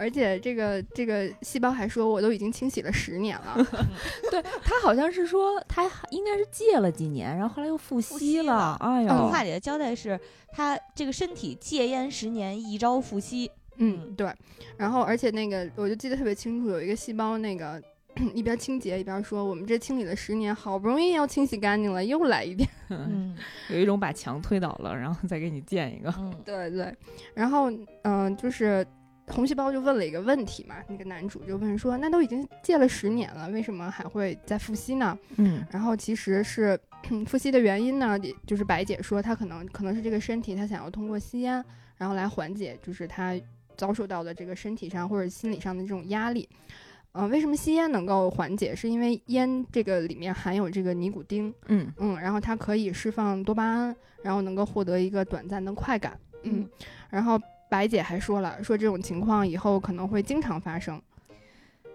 [0.00, 3.54] 而且这个这个细胞还说，我都已经清洗了十年了。
[4.32, 10.18] 对他好像是说他应该是戒了几年，然后后来又复复吸吸了哎呦，动画里的交代是，
[10.52, 13.50] 他这个身体戒烟十年，一朝复吸。
[13.76, 14.30] 嗯，对。
[14.76, 17.82] 然后，而且那个我就记得特别清楚，有一个细胞那个
[18.34, 22.68] 一边清洁一边说：“我们这清理了十年，好不容易要清洗干净了，又来一遍。
[23.70, 26.12] 有一种把墙推倒了，然后再给你建一个。
[26.18, 26.94] 嗯”对对。
[27.32, 27.70] 然后，
[28.02, 28.86] 嗯、就是
[29.30, 36.78] 红细胞就问了一个问题嘛，那个男主就问说：“那都已经戒了十年了，为什么还会再复吸呢？”嗯然后其实是
[37.26, 41.64] 复吸的原因呢，也就是白姐说她可能可能是这个身体，她想要通过吸烟，
[41.96, 43.34] 然后来缓解就是她
[43.76, 46.48] 遭受到的这个身体上或者心理上的这种压力。
[47.12, 48.74] 呃，为什么吸烟能够缓解？
[48.74, 56.68] 是因为烟这个里面含有这个尼古丁，嗯嗯，然后它可以释放多巴胺，然后能够获得一个短暂的快感，嗯，
[57.08, 57.36] 然后
[57.70, 61.00] 白姐还说了，说这种情况以后可能会经常发生。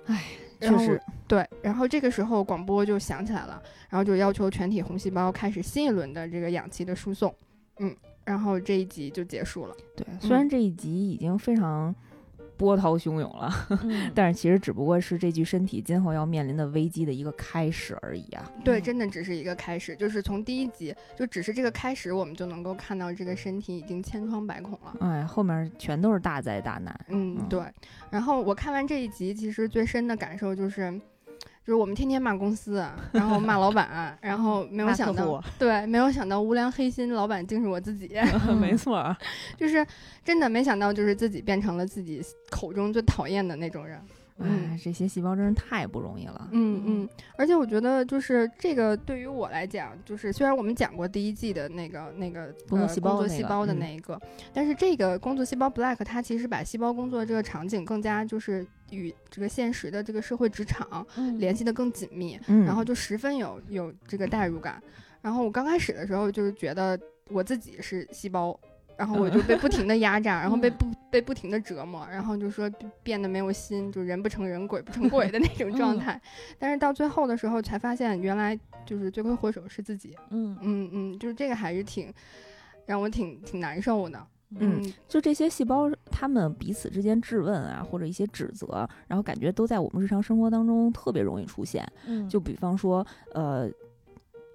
[0.06, 0.24] 唉，
[0.62, 7.36] 确实，对，然后这个时候广播就响起来了，然后就要求全体红细胞开始新一轮的这个氧气的输送，
[7.80, 9.76] 嗯，然后这一集就结束了。
[9.98, 11.94] 对，虽然这一集已经非常
[12.58, 13.52] 波涛汹涌了，
[13.84, 18.50] 嗯，但是其实只不过是这具身体今后要面临的危机的一个开始而已啊。
[18.64, 24.96] 对，嗯真的只是一个开始，就是从第一集就只是这个开始，我们就能够看到这个身体已经千疮百孔了。
[25.00, 26.98] 哎，后面全都是大灾大难。
[27.10, 27.62] 嗯，嗯对。
[28.10, 31.00] 然后我看完这一集，其实最深的感受就是，
[31.66, 38.12] 就是我们天天骂公司，啊然后骂老板，然后没有想到，对，没有想到无良黑心老板竟是我自己。
[38.62, 39.18] 没 错儿，
[39.58, 39.84] 就是
[40.24, 44.00] 真的没想到，就是自己变成了自己口中最讨厌的那种人。
[44.38, 46.50] 嗯哎，这些细胞真是太不容易了。
[46.52, 54.22] 嗯嗯，而且我觉得就是这个对于我来讲，就是虽然我们讲过第一季的那个那个工作呃细胞那个工作细胞的嗯那一个，
[54.54, 64.82] 但是这个工作细胞 Black 它其实把细胞工作这个场景更加就是与这个现实的这个社会职场嗯联系的更紧密，嗯，然后就十分有有这个代入感。
[65.22, 68.60] 然后我刚开始的时候就是觉得我自己是细胞，
[68.98, 72.70] 然后我就被不停的压榨，然后被不被不停的折磨，然后就说
[73.04, 76.20] 变得没有心，就人不成人，鬼不成鬼的那种状态。
[76.58, 80.16] 但是到最后的时候才发现，原来就是罪魁祸首是自己。
[80.30, 82.14] 嗯嗯嗯，就是这个还是挺
[82.86, 84.26] 让我挺挺难受的。
[84.58, 91.86] 嗯就这些细胞，他们彼此之间质问啊，或者一些指责，然后感觉都在我们日常生活当中特别容易出现。
[92.06, 93.70] 嗯，就比方说，呃，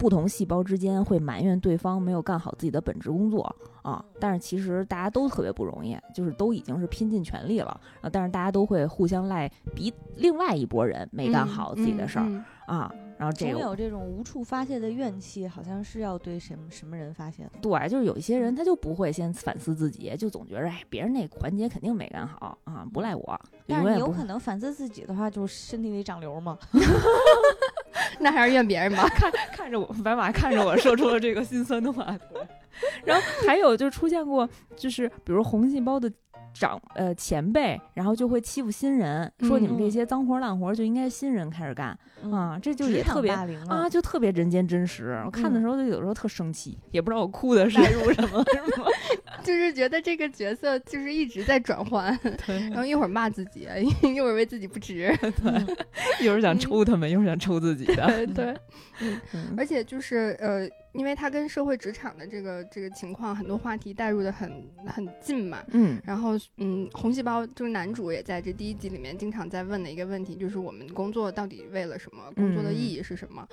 [0.00, 17.50] 不同细胞之间会埋怨对方没有干好自己的本职工作啊，但是其实大家都特别不容易，就是都已经是拼尽全力了啊，但是大家都会互相赖比另外一拨人没干好自己的事儿、嗯嗯啊，然后这个总有这种无处发泄的怨气，好像是要对什么什么人发泄的。
[17.60, 26.56] 对，就是有一些人他就不会先反思自己，就总觉着哎，别人那环节肯定没干好啊，不赖我，但是你有可能反思自己的话，就是身体里长瘤嘛。
[28.20, 29.08] 那还是怨别人吧。
[29.14, 32.16] 看看着我，白马看着我说出了这个心酸的话。
[33.04, 36.10] 然后还有就出现过，就是比如红细胞的
[36.52, 41.96] 长呃前辈，然后就会欺负新人，说你们这些脏活烂活就应该新人开始干
[42.30, 43.30] 啊，这就也特别
[43.68, 45.20] 啊，就特别人间真实。
[45.24, 48.44] 我看的时候就有时候特生气，也不知道我哭的是入什么？
[49.42, 53.66] 就是觉得这个角色就是一直在转换，然后一会儿骂自己，
[54.02, 55.76] 一会儿为自己不值，对，
[56.24, 58.54] 一会儿想抽他们，一会儿想抽自己的，对，
[59.32, 60.68] 嗯，而且就是呃。
[60.92, 72.30] 因为他跟社会职场的这个这个情况，很多话题带入的很很近嘛，嗯，然后嗯，红细胞就是男主也在这第一集里面经常在问的一个问题，就是我们工作到底为了什么？
[72.34, 73.46] 工作的意义是什么？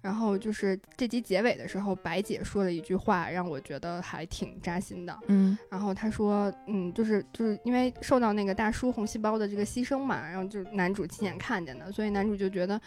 [0.00, 5.18] 然后就是这集结尾的时候，白姐说了一句话，让我觉得还挺扎心的。
[5.28, 12.80] 嗯，然后她说，嗯，就是就是因为受到那个大叔红细胞的这个牺牲嘛，然后就男主亲眼看见的，所以男主就觉得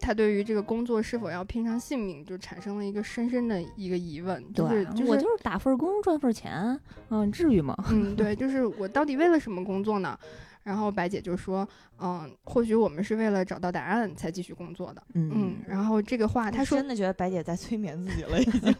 [0.00, 4.42] 他对于这个工作是否要拼上性命，就产生了一个深深的一个疑问。
[4.52, 6.78] 对，我就是打份工赚份钱，
[7.10, 7.74] 嗯，至于吗？
[7.90, 10.18] 嗯，对， 就是我到底为了什么工作呢？
[10.64, 11.68] 然后白姐就说
[12.00, 18.74] ：“嗯，或许我们是为了找到答案才继续工作的。”嗯，然后这个话，他说真的觉得白姐在催眠自己了，已经。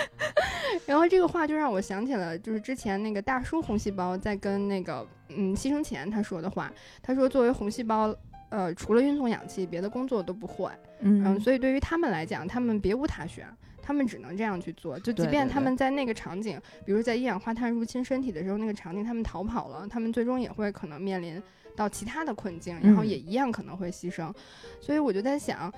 [0.86, 6.72] 然后这个话就让我想起了，就是之前那个大叔红细胞在跟那个嗯牺牲前他说的话。
[7.02, 8.14] 他说：“作为红细胞，
[8.48, 10.70] 呃，除了运送氧气，别的工作都不会。
[11.00, 13.46] 嗯，所以对于他们来讲，他们别无他选。”
[13.86, 21.40] 他们只能这样去做，就即便他们在那个场景，比如在一氧化碳入侵身体的时候，那个场景他们逃跑了，他们最终也会可能面临
[21.76, 24.34] 到其他的困境，然后也一样可能会牺牲。
[24.80, 25.72] 所以我就在想，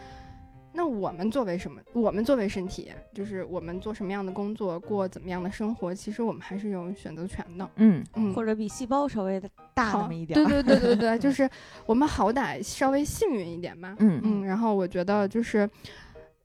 [0.72, 1.82] 那我们作为什么？
[1.92, 7.70] 我们作为身体，就是我们做什么样的工作，过怎么样的生活，其实我们还是有选择权的。
[7.76, 10.42] 嗯嗯，或者比细胞稍微的大那么一点。
[10.42, 11.46] 对对对对对， 就是
[11.84, 13.94] 我们好歹稍微幸运一点吧。
[13.98, 15.68] 嗯嗯，然后我觉得就是。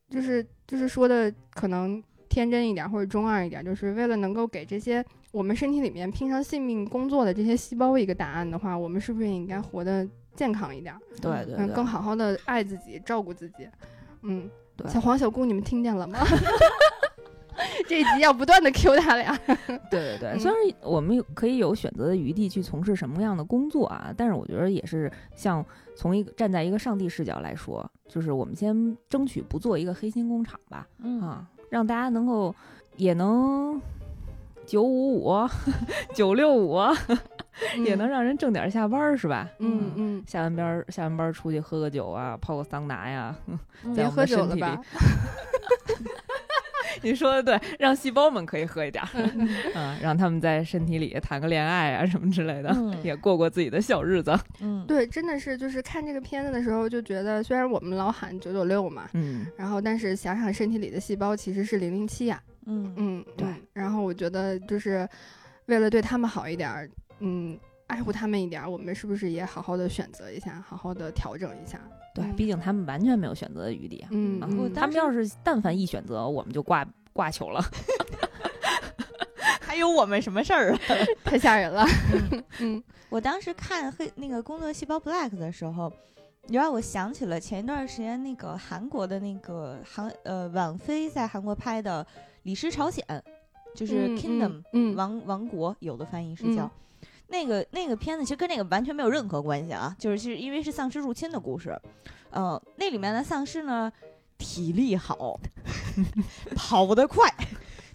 [0.10, 10.95] 就是就是说的可能天真一点或者中二一点，就是为了能够给这些我们身体里面拼上性命工作的这些细胞一个答案的话，我们是不是也应该活得健康一点？
[11.21, 13.69] 对对，更好好的爱自己，照顾自己。
[14.23, 14.49] 嗯，
[14.89, 16.17] 小黄小姑，你们听见了吗？
[17.87, 19.37] 这一集要不断的 Q 他俩。
[19.89, 25.63] 对对对，虽然我们可以有选择的余地去从事什么样的工作啊，但是我觉得也是像
[25.95, 30.87] 从一个站在一个上帝视角来说，就是我们先争取不做一个黑心工厂吧，
[31.21, 32.53] 啊，让大家能够
[32.97, 33.79] 也能
[34.65, 35.47] 九五五、
[36.13, 36.79] 九六五，
[37.85, 39.47] 也能让人挣点下班是吧？
[39.59, 43.35] 嗯嗯，下完班下完班出去喝个酒啊，泡个桑拿呀，
[43.93, 44.79] 别喝酒了吧。
[47.03, 49.09] 你说的对，让细胞们可以喝一点儿，
[49.75, 54.33] 嗯，让他们在身体里谈个恋爱啊什么之类的，也过过自己的小日子。
[54.61, 63.47] 嗯，对，真的是，就是看这个片子的时候就觉得，虽然我们老喊九九六嘛，嗯，然后但是想想身体里的细胞其实是零零七呀，嗯嗯，对。
[63.73, 65.07] 然后我觉得就是
[65.65, 66.89] 为了对他们好一点，
[67.19, 71.79] 嗯，爱护他们一点，我们是不是也好好的选择一下，好好的调整一下？
[72.13, 74.10] 对，毕竟他们完全没有选择的余地啊。
[74.12, 74.39] 嗯，
[74.73, 77.62] 他们要是但凡一选择，我们就挂挂球了。
[79.60, 80.80] 还有我们什么事儿啊？
[81.26, 81.84] 太吓人了。
[82.60, 85.91] 嗯，我当时看黑那个工作细胞 Black 的时候，
[86.45, 92.06] 你让我想起了前一段时间那个韩国的那个韩呃网飞在韩国拍的
[92.43, 93.04] 《李氏朝鲜》，
[93.76, 96.69] 就是 Kingdom，嗯，王王国，有的翻译是叫。
[97.33, 101.75] 那个那个片子其实跟那个完全没有任何关系啊，就是其实因为是丧尸入侵的故事，
[102.29, 103.91] 呃，那里面的丧尸呢
[104.37, 105.39] 体力好，
[106.55, 107.27] 跑得快，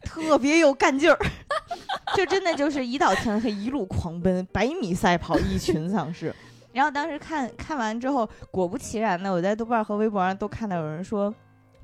[0.02, 1.16] 特别有干劲儿，
[2.16, 6.34] 就真的就是一到天黑一路狂奔，百米赛跑一群丧尸。
[6.74, 11.32] 然后当时看看完之后，果不其然的，我在豆瓣和微博上都看到有人说。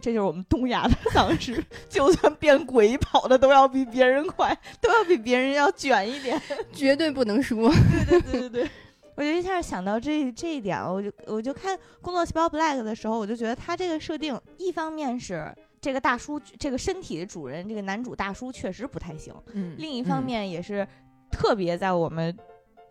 [0.05, 6.39] 这就是我们东亚的 丧尸，就算变鬼跑的都要比别人快，都要比别人要卷一点，
[6.75, 7.71] 绝对不能输。
[8.11, 8.71] 对对对对对，
[9.17, 20.87] 我就一下想到这这一点，我就我就看《工作细胞 Black》的时候，我就觉得他这个设定，一方面是这个大叔这个身体的主人，这个男主大叔确实不太行，嗯，另一方面也是
[21.31, 22.37] 特别在我们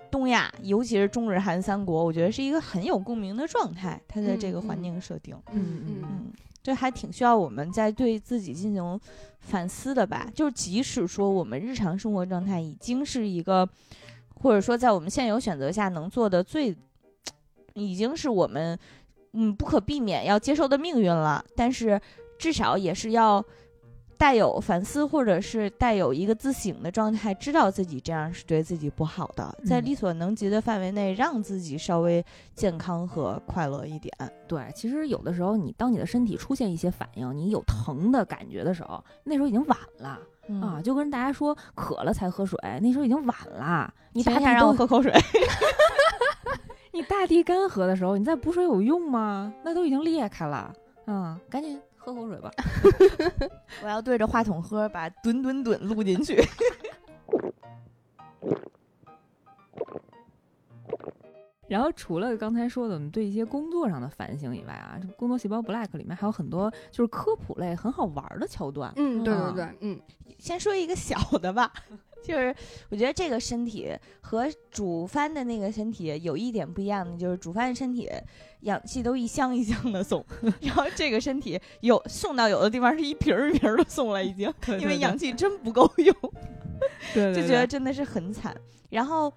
[0.09, 6.33] 东亚，尤其是中日韩三国，我觉得是一个很有共鸣的状态，他的这个环境设定，嗯嗯嗯。
[6.63, 8.99] 这还挺需要我们在对自己进行
[9.41, 10.31] 反思的吧？
[10.33, 13.67] 就是即使说我们日常生活状态已经是一个，
[14.35, 16.73] 或者说在我们现有选择下能做的最，
[17.73, 18.79] 已经是我们
[19.33, 21.43] 嗯不可避免要接受的命运了。
[21.53, 21.99] 但是
[22.39, 23.43] 至少也是要
[24.23, 34.15] 带有反思或者是带有一个自省的状态，知道自己这样是对自己不好的，在力所能及的范围内，让自己稍微健康和快乐一点。
[34.47, 40.17] 对，其实有的时候，你当你的身体出现一些反应，你有疼的感觉的时候，那时候已经晚了
[40.65, 40.79] 啊！
[40.81, 43.93] 就跟大家说渴了才喝水，那时候已经晚了。
[44.13, 45.11] 你等一下让我喝口水。
[46.93, 49.53] 你大地干涸的时候，你再补水有用吗？
[49.65, 50.73] 那都已经裂开了。
[51.07, 52.51] 嗯，赶紧喝口水吧。
[53.81, 56.43] 我要对着话筒喝，把“吨吨吨”录进去。
[61.69, 68.93] 然后除了刚才说的我们对一些工作上的反省以外啊，《工作细胞 Black》里面还有很多就是科普类很好玩的桥段。
[68.97, 69.99] 嗯，对对对，嗯，
[70.37, 71.71] 先说一个小的吧。
[72.23, 72.55] 就是
[72.89, 78.09] 我觉得这个身体和主番的那个身体有一点不一样的，就是主番的身体
[78.63, 80.25] 氧气都一箱一箱的送，
[80.59, 86.15] 然后这个身体有送到有的地方是一瓶一瓶的送了，已经，因为氧气真不够用，
[87.13, 88.55] 就觉得真的是很惨。
[88.89, 89.31] 然后。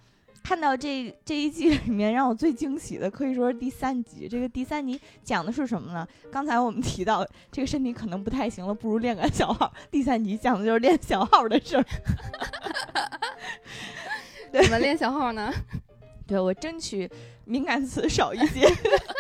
[0.47, 4.29] 看到这这一季里面让我最惊喜的，可以说是第三集。
[4.29, 6.07] 这个第三集讲的是什么呢？
[6.31, 9.75] 刚才我们提到这个身体可能不太行了，不如练个小号。
[9.91, 11.85] 第三集讲的就是练小号的事儿。
[14.55, 15.53] 怎么练小号呢？
[16.27, 17.09] 对我争取
[17.45, 18.67] 敏感词少一些。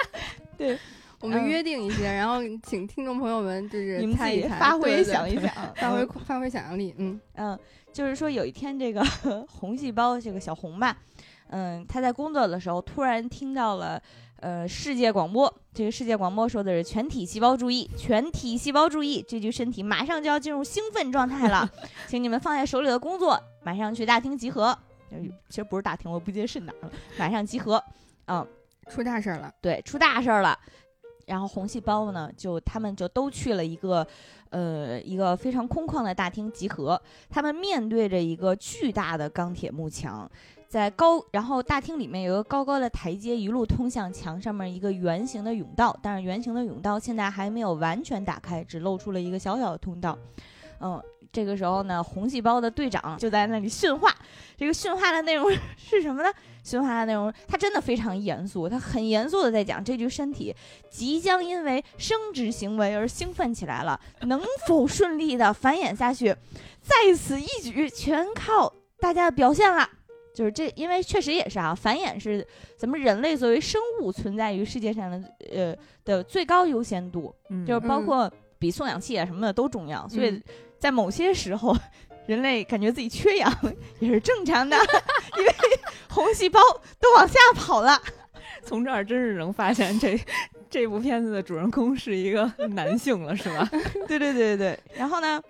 [0.59, 0.79] 对
[1.21, 6.95] 我们约定一些，然后请听众朋友们就是你们自己发挥想一想，发挥发挥想象力。
[6.99, 7.59] 嗯嗯，
[7.93, 9.03] 就是说有一天这个
[9.49, 10.97] 红细胞这个小红吧。
[11.49, 14.01] 嗯，他在工作的时候突然听到了，
[14.41, 15.53] 呃，世界广播。
[15.73, 21.71] 这个世界广播说的是“全体细胞注意，全体细胞注意”，这具身体马上就要进入兴奋状态了，
[22.09, 24.77] 请你们放下手里的工作，马上去大厅集合。
[25.49, 26.91] 其实不是大厅，我不记得是哪了。
[27.19, 27.83] 马上集合，
[28.27, 28.47] 嗯，
[28.89, 29.53] 出大事了。
[29.61, 30.59] 对，出大事了。
[31.27, 34.07] 然后红细胞呢，就他们就都去了一个，
[34.51, 37.01] 呃，一个非常空旷的大厅集合。
[37.29, 40.31] 他们面对着一个巨大的钢铁幕墙。
[40.69, 50.19] 在高，然后大厅里面有一个高高的台阶，一路通向墙上面一个圆形的甬道，但是圆形的甬道现在还没有完全打开，只露出了一个小小的通道。
[50.81, 54.15] 嗯，这个时候呢，红细胞的队长就在那里训话。
[54.57, 56.33] 这个训话的内容 是什么呢？
[56.65, 60.55] 训话的内容，他真的非常严肃，他很严肃的在讲这具身体
[60.91, 66.35] 即将因为生殖行为而兴奋起来了，能否顺利的繁衍下去，
[66.81, 69.89] 在此一举全靠大家的表现了。
[70.35, 77.35] 就是这，因为确实也是啊，繁衍是咱们人类作为生物存在于世界上的呃的最高优先度，
[77.67, 80.07] 就是包括比送氧气啊什么的都重要。
[80.09, 80.43] 所以
[80.79, 81.77] 在某些时候，
[82.27, 83.53] 人类感觉自己缺氧
[84.01, 84.77] 也是正常的，
[85.39, 85.53] 因为
[86.09, 86.61] 红细胞
[87.01, 88.01] 都往下跑了。
[88.65, 90.19] 从这儿真是能发现这
[90.69, 93.69] 这部片子的主人公是一个男性了，是吧？
[94.09, 94.81] 对对对对对。
[94.95, 95.41] 然后呢？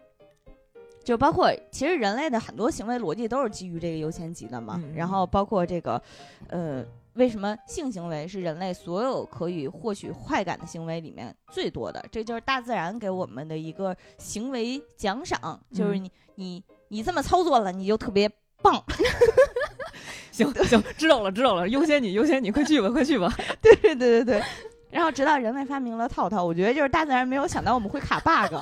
[1.02, 4.82] 就包括，其实人类的很多行为逻辑都是基于这个优先级的嘛。
[4.92, 6.02] 然后包括这个，
[6.48, 6.84] 呃，
[7.16, 12.04] 为什么性行为是人类所有可以获取快感的行为里面最多的？
[12.12, 18.30] 这就是大自然给我们的一个行为奖赏，就是你你你这么操作了，你就特别
[18.62, 18.82] 棒。
[20.30, 23.32] 行行，知道了知道了，优先你优先你，快去吧快去吧。
[23.62, 24.42] 对对对对对。
[24.90, 28.54] 然后直到人类发明了套套，我觉得就是大自然没有想到我们会卡 bug。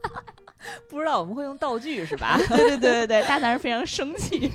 [0.90, 2.38] 不知道我们会用道具是吧？
[2.48, 4.52] 对对对对对，大自然非常生气。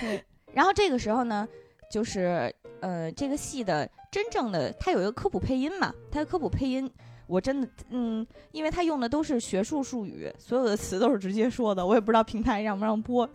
[0.00, 1.46] 对，然后这个时候呢，
[1.90, 6.90] 就是呃，这个戏的真正的它有一个科普配音嘛，它的科普配音
[7.26, 13.28] 我真的嗯，因为它用的都是学术术语，所有的词都是直接说的，我也不知道平台让不让播。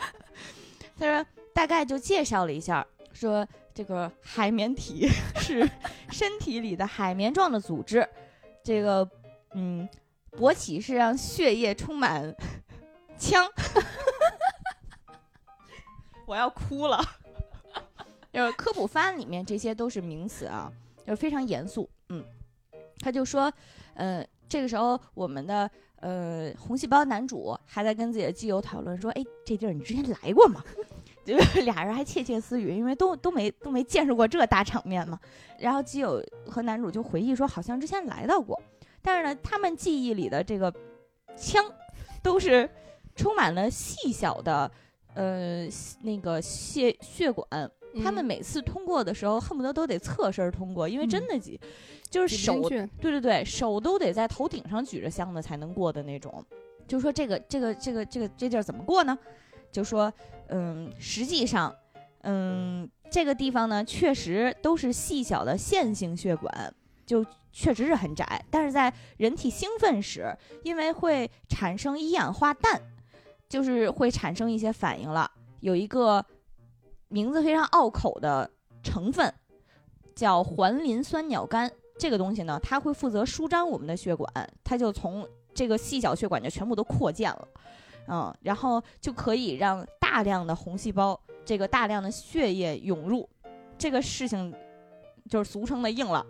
[0.98, 5.08] 他说大概就介绍了一下，说这个海绵体
[5.40, 5.68] 是
[6.10, 8.08] 身体里的海绵状的组织，
[8.62, 9.08] 这个
[9.54, 9.88] 嗯。
[10.38, 12.32] 勃起是让血液充满
[13.18, 13.44] 枪，
[16.24, 17.04] 我要哭了。
[18.32, 20.72] 就是科普番里面这些都是名词啊，
[21.06, 21.88] 就非常严肃。
[22.08, 22.24] 嗯，
[23.00, 23.52] 他就说，
[23.94, 30.64] 呃，这个时候我们的呃红细胞男主还在跟自己的基友讨论说，哎，这地儿你之前来过吗？
[31.24, 35.20] 就俩人还窃窃私语，因为都都没都没见识过这大场面嘛。
[35.58, 38.60] 然后基友和男主就回忆说，好像之前来到过。
[39.02, 40.72] 但是呢，他们记忆里的这个
[41.36, 41.64] 枪，
[42.22, 42.68] 都是
[43.14, 44.70] 充满了细小的，
[45.14, 45.68] 呃，
[46.02, 47.70] 那个血血管。
[48.02, 51.58] 他们每次通过的时候，恨不得都得侧身通过，因为真的挤，
[52.08, 56.44] 就是手，对对对，手都得在头顶上举着箱子才能过的那种。
[56.86, 59.16] 就说这个这个这个这个这地儿怎么过呢？
[59.72, 60.12] 就说，
[60.48, 61.74] 嗯，实际上，
[62.22, 66.74] 嗯，这个地方呢，确实都是细小的线性血管。
[67.06, 68.40] 就确实是很窄。
[68.52, 70.32] 但是在人体兴奋时，
[70.62, 72.80] 因为会产生一氧化氮，
[73.48, 75.28] 就是会产生一些反应了。
[75.58, 76.24] 有一个
[77.10, 78.50] 名字非常拗口的
[78.82, 79.30] 成分，
[80.14, 81.70] 叫环磷酸鸟苷。
[81.98, 84.32] 这个东西呢，它会负责舒张我们的血管，
[84.64, 87.48] 它就从这个细小血管就全部都扩建了，
[88.08, 93.28] 嗯，然后就可以让大量的红细胞，这个大量的血液涌入。
[93.76, 94.54] 这个事情
[95.28, 96.24] 就是俗称的硬了。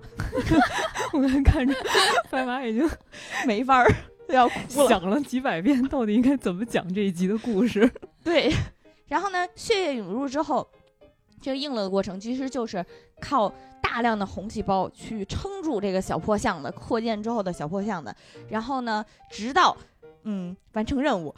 [1.13, 1.73] 我刚看着
[2.31, 2.89] 白马已经
[3.47, 3.89] 没法儿
[4.29, 7.89] 要哭了，想了几百遍，到底应该怎么讲这一集的故事？
[8.25, 8.53] 对，
[9.11, 10.67] 然后呢，血液涌入之后，
[11.43, 12.83] 这个硬了的过程其实就是
[13.21, 13.53] 靠。
[13.83, 18.15] 大量的红细胞去撑住这个小破巷子扩建之后的小破巷子，
[18.49, 19.77] 然后呢，直到
[20.23, 21.35] 嗯完成任务。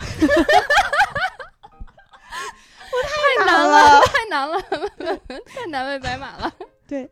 [2.90, 4.60] 我太难了，太难了，
[5.46, 6.52] 太难为白马了。
[6.86, 7.10] 对，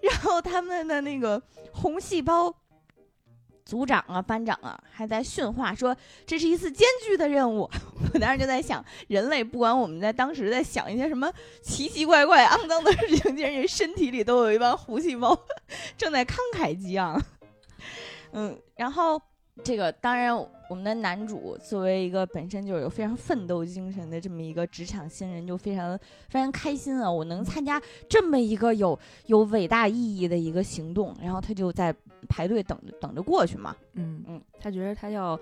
[0.00, 1.42] 然后他们的那个
[1.74, 2.54] 红细胞。
[3.72, 5.96] 组长啊，班长啊，还在训话说
[6.26, 7.62] 这是一次艰巨的任务。
[8.12, 15.34] 我当时就在想，人类不管我们在当时在想一些什么奇奇怪怪、肮脏的事情，竟然身体里都有一帮狐细胞
[15.96, 17.18] 正在慷慨激昂。
[18.32, 19.18] 嗯，然后。
[19.62, 20.34] 这个当然，
[20.70, 25.96] 我们的男主作为一个本身就是有非常奋斗精神的这么一个职场新人，就非常
[26.30, 27.10] 非常开心啊！
[27.10, 31.94] 我能参加这么一个有有伟大意义的一个行动，然后他就在
[32.28, 33.76] 排队等着等着过去嘛。
[33.92, 35.38] 嗯嗯，他觉得他要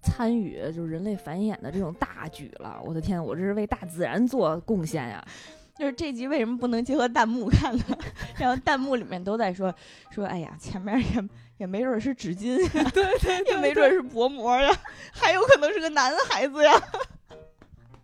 [0.00, 2.80] 参与就是人类繁衍的这种大举了。
[2.84, 5.22] 我的天，我这是为大自然做贡献呀！
[5.76, 7.84] 就是这集为什么不能结合弹幕看呢？
[8.38, 9.74] 然后弹幕里面都在说
[10.12, 11.28] 说，哎呀，前面也。
[11.60, 12.56] 也没准是纸巾，
[12.90, 14.74] 对对， 也没准是薄膜呀，
[15.12, 16.72] 还有可能是个男孩子呀。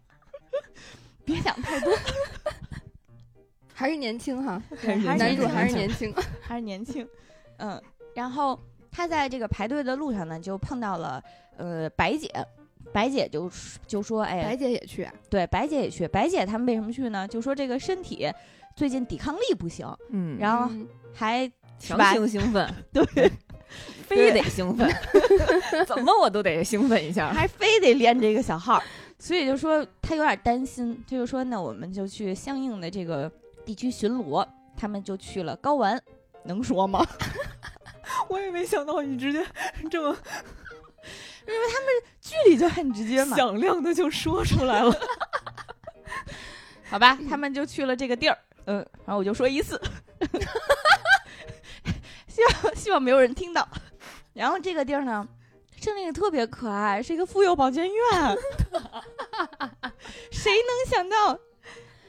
[1.24, 1.90] 别想太多，
[3.72, 4.62] 还是年轻哈，
[5.16, 7.08] 男主还是年轻，还是年轻。
[7.56, 7.82] 嗯，
[8.14, 8.60] 然后
[8.92, 11.20] 他在这个排队的路上呢，就碰到了
[11.56, 12.30] 呃白姐，
[12.92, 13.50] 白姐就
[13.86, 15.08] 就说：“哎，白姐也去？
[15.30, 16.06] 对，白姐也去。
[16.06, 17.26] 白姐他们为什么去呢？
[17.26, 18.30] 就说这个身体
[18.76, 20.70] 最近抵抗力不行，嗯，然后
[21.14, 23.02] 还强行兴奋，对。”
[24.06, 24.88] 非得兴奋，
[25.86, 28.82] 怎么我都得兴奋一下，还非得练这个小号，
[29.18, 33.30] 所以就说他有点担心，他就说那我们就去相应的这个
[33.64, 34.46] 地区巡逻，
[34.76, 36.00] 他们就去了高玩，
[36.44, 37.04] 能说吗？
[38.28, 39.44] 我也没想到你直接
[39.90, 40.16] 这么，
[41.46, 41.88] 因为他们
[42.20, 44.96] 距离就很直接嘛，响亮的就说出来了，
[46.88, 49.80] 好吧，他们就去了这个地儿，嗯，然后我就说一次。
[52.36, 53.66] 希望 希望没有人听到。
[54.34, 55.26] 然后这个地儿呢，
[55.80, 58.38] 真的特别可爱，是一个妇幼保健院。
[60.30, 61.32] 谁能想到，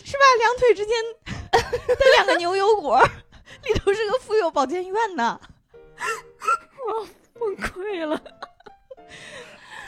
[0.03, 0.23] 是吧？
[0.37, 0.93] 两腿之间
[1.87, 3.01] 的两个牛油果
[3.63, 5.39] 里头是个妇幼保健院呢！
[6.87, 7.07] 我
[7.39, 8.21] 崩溃了。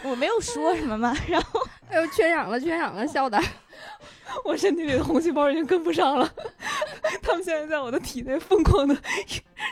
[0.04, 1.14] 我没有说什么嘛。
[1.28, 3.38] 然后，哎呦，缺氧了，缺氧了，笑的。
[4.46, 6.34] 我身体里的红细胞已经跟不上了，
[7.22, 8.96] 他们现在在我的体内疯狂的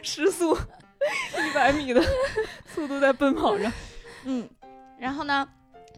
[0.03, 2.01] 时 速一百米的
[2.74, 3.72] 速度在奔跑着。
[4.26, 4.47] 嗯，
[4.99, 5.47] 然后呢，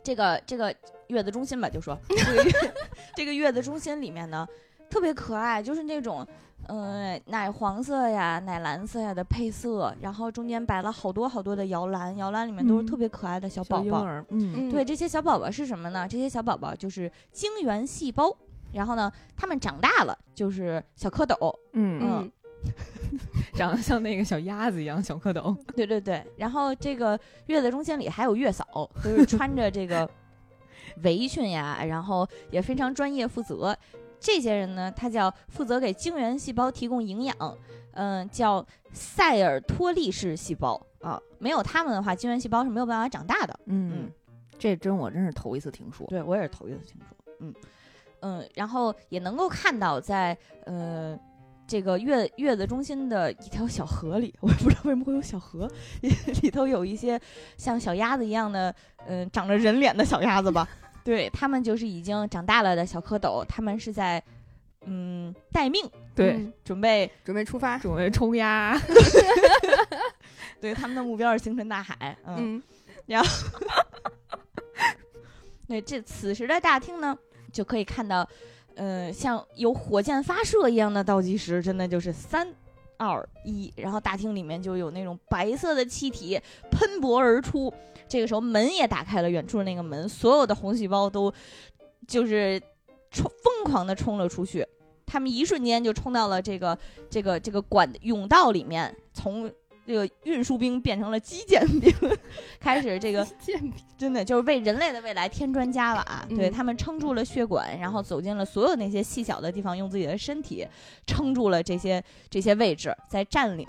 [0.03, 0.73] 这个这个
[1.07, 2.51] 月子中心吧，就说这个月
[3.15, 4.47] 这个月子中心里面呢
[4.89, 6.25] 特别可爱，就是那种
[6.67, 14.05] 嗯奶黄色呀、奶蓝色呀的配色，然后中间摆了好多好多的摇篮，摇篮里面都是特别可爱的小宝宝。
[14.29, 16.07] 嗯，对，这些小宝宝是什么呢？
[16.07, 18.35] 这些小宝宝就是精原细胞。
[18.73, 22.31] 然后呢，他们长大了就是小蝌蚪，嗯嗯，
[23.53, 25.55] 长得像那个小鸭子一样小蝌蚪。
[25.75, 26.23] 对对对。
[26.37, 28.65] 然后这个月子中心里还有月嫂，
[29.03, 30.09] 就是穿着这个
[31.03, 33.75] 围裙呀，然后也非常专业负责。
[34.19, 37.57] 这些人呢，他叫负责给精原细胞提供营养，
[37.93, 41.19] 嗯，叫塞尔托利式细胞啊。
[41.37, 43.57] 没有他们的话，精原细胞是没有办法长大的。
[43.67, 44.11] 嗯，
[44.57, 46.05] 这真我真是头一次听说。
[46.07, 47.35] 对我也是头一次听说。
[47.39, 47.53] 嗯。
[48.21, 51.17] 嗯，然后也能够看到，在呃
[51.67, 55.69] 这个月月子中心的一条小河里，我也不知道为什么会有小河，
[56.41, 57.19] 里头有一些
[57.57, 58.73] 像小鸭子一样的，
[59.07, 60.67] 嗯，长着人脸的小鸭子吧。
[61.03, 64.21] 对他们就是已经长大了的小蝌蚪，他们是在
[64.85, 68.79] 嗯待命，对，准备准备出发，准备冲鸭。
[70.59, 72.17] 对，他们的目标是星辰大海。
[72.25, 72.61] 嗯，
[73.05, 73.29] 然后，
[75.67, 77.17] 那这此时的大厅呢？
[77.51, 78.27] 就可以看到，
[78.75, 82.47] 嗯，像有火箭发射一样的倒计时，真的就是三、
[82.97, 86.39] 二、一，然后大厅里面就有那种白色的气体
[86.71, 87.73] 喷薄而出。
[88.07, 91.31] 这个时候门也打开了，远处那个门，所有的红细胞都
[92.07, 92.59] 就是
[93.11, 94.65] 冲疯狂的冲了出去。
[95.05, 96.77] 他们一瞬间就冲到了这个
[97.09, 99.51] 这个这个管甬道里面，从
[99.89, 101.91] 这个运输兵变成了基建兵，
[102.61, 103.27] 开始这个
[103.97, 106.25] 真的就是为人类的未来添砖加瓦。
[106.29, 110.63] 对嗯他们撑住了血管，然后走进了所有那些细小的地方，用自己的身体
[111.07, 113.67] 撑住了这些这些位置，在占领。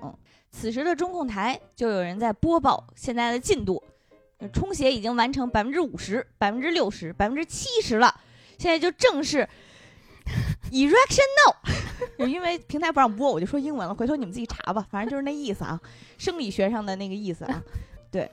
[0.51, 3.83] 此时的中控台就有人在播报现在的进度，
[4.41, 8.15] 呃充血已经完成百分之五十、百分之六十、百分之七十了，
[8.59, 9.49] 现在就正式
[10.71, 11.55] erection now。
[12.27, 15.81] 因为平台不让播，我就说英文了，回头你们自己查吧，反正就是那意思啊，
[16.19, 17.63] 生理学上的那个意思啊。
[18.11, 18.31] 对，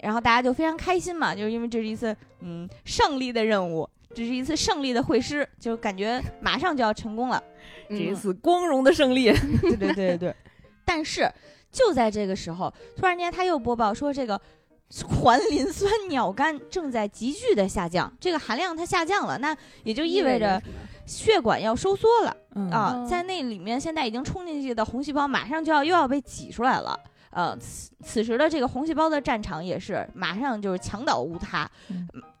[0.00, 7.42] 然后大家就非常开心嘛，就是因为这是一次嗯胜利的任务，这是一次胜利的会师，就感觉马上就要成功了。
[7.88, 10.36] 这一嗯次 光荣的胜利，对对对对对。
[10.84, 11.30] 但是
[11.70, 14.40] 就在这个时候，突然间他又播报说，这个
[15.20, 20.62] 环磷酸鸟苷正在急剧的下降，这个含量它下降了，那也就意味着
[21.04, 26.98] 血管要收缩了嗯啊，哦在那里面现在已经冲进去的红细胞马上就要又要被挤出来了。
[27.30, 31.70] 呃，此此时的这个红细胞的战场也是马上就是墙倒屋塌，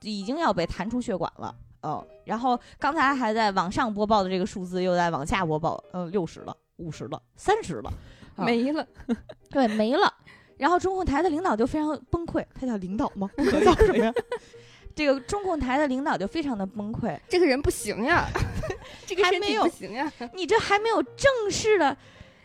[0.00, 1.54] 已经要被弹出血管了。
[1.82, 7.92] 哦，然后刚才还在往上播报的这个数字又在往下播报，呃，六十了，五十了，三十了，
[8.36, 8.86] 啊没了，
[9.50, 10.12] 对，没了。
[10.58, 13.30] 然后中控台的领导就非常崩溃，他叫领导吗？
[13.36, 14.12] 我叫什么呀？
[14.94, 18.26] 这个中控台的领导就非常的崩溃，这个人不行呀，
[19.04, 21.94] 这个身体还没有不行呀，你这还没有正式的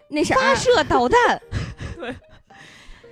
[0.10, 1.42] 那啥，发射导弹，
[1.96, 2.14] 对，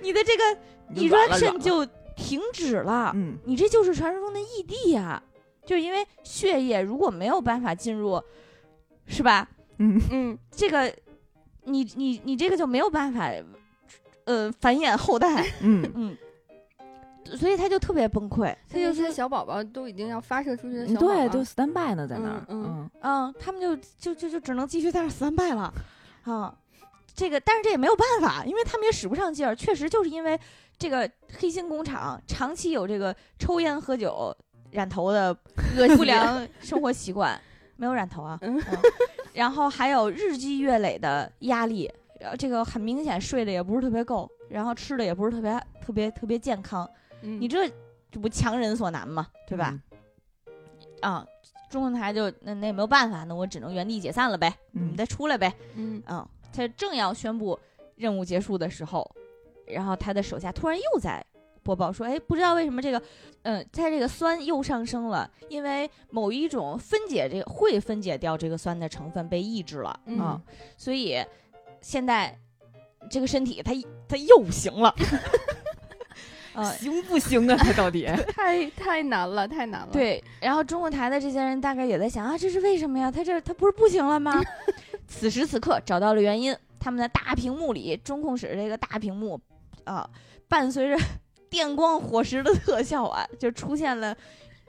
[0.02, 0.58] 你的这个
[0.90, 5.22] 你就软了 erection 就停止了，嗯你这就是传说中的异地呀、
[5.64, 8.22] 就是因为血液如果没有办法进入，
[9.06, 9.48] 是吧？
[9.78, 10.94] 嗯嗯，这个
[11.64, 13.30] 你你你这个就没有办法，
[14.30, 16.16] 呃，繁衍后代，嗯， 嗯，
[17.36, 22.90] 所以他就特别崩溃，他就说小宝宝都已经要发射出去的小宝宝，对，都 stand by 呢，在那儿，嗯嗯。
[23.00, 25.72] 嗯，他们就就就就只能继续在那儿 stand by 了，
[26.22, 26.54] 啊，
[27.14, 30.38] 这个但是这也没有办法，因为他们也使不上劲儿，确实就是因为
[30.78, 34.34] 这个黑心工厂长期有这个抽烟喝酒
[34.70, 35.34] 染头的
[35.96, 37.38] 不良生活习惯，
[37.76, 38.38] 没有染头啊，
[39.32, 41.90] 然后还有日积月累的压力，
[42.20, 46.88] 然后这个很明显睡得也不是特别够，然后吃的也不是特别特别特别健康，
[47.22, 47.68] 嗯你这
[48.10, 49.78] 这不强人所难嘛，对吧？？
[51.00, 51.26] 啊，
[51.70, 55.50] 中控台就那那也没有办法，那我只能原地解散了呗，你再出来呗。
[55.76, 57.58] 嗯啊，他正要宣布
[57.96, 59.10] 任务结束的时候，
[59.66, 61.24] 然后他的手下突然又在
[61.62, 63.02] 播报说，哎，不知道为什么这个，
[63.42, 70.42] 嗯，它这个酸又上升了，因为某一种分解这个会分解掉这个酸的成分被抑制了啊、嗯
[70.76, 71.16] 所以
[71.80, 72.36] 现在
[73.10, 73.72] 这个身体它
[74.08, 74.94] 它又不行了。
[76.52, 77.56] 呃，行不行啊？
[77.56, 78.04] 他到底？
[78.34, 83.10] 太太难了，太难了。，对，然后中控台的这些人大概也在想啊，这是为什么呀？
[83.10, 84.42] 他这他不是不行了吗？
[85.06, 89.40] 此时此刻找到了原因，他们的大屏幕里，中控室这个大屏幕
[89.84, 90.10] 啊，
[90.48, 90.98] 伴随着
[91.48, 94.14] 电光火石的特效啊，就出现了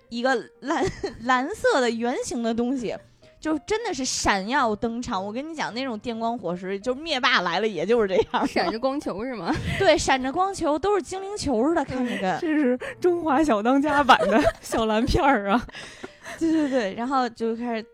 [0.10, 0.86] 一个蓝
[1.22, 2.96] 蓝色的圆形的东西。
[3.42, 9.52] 就真的是闪耀登场，我跟你讲，那种电光火石，就灭霸来了，也就是这样，闪着光球是吗？
[9.80, 12.40] 对，闪着光球，都是精灵球似的，看着跟。
[12.40, 15.68] 这是中华小当家版的 小蓝片儿啊！
[16.38, 17.86] 对对对，然后就开始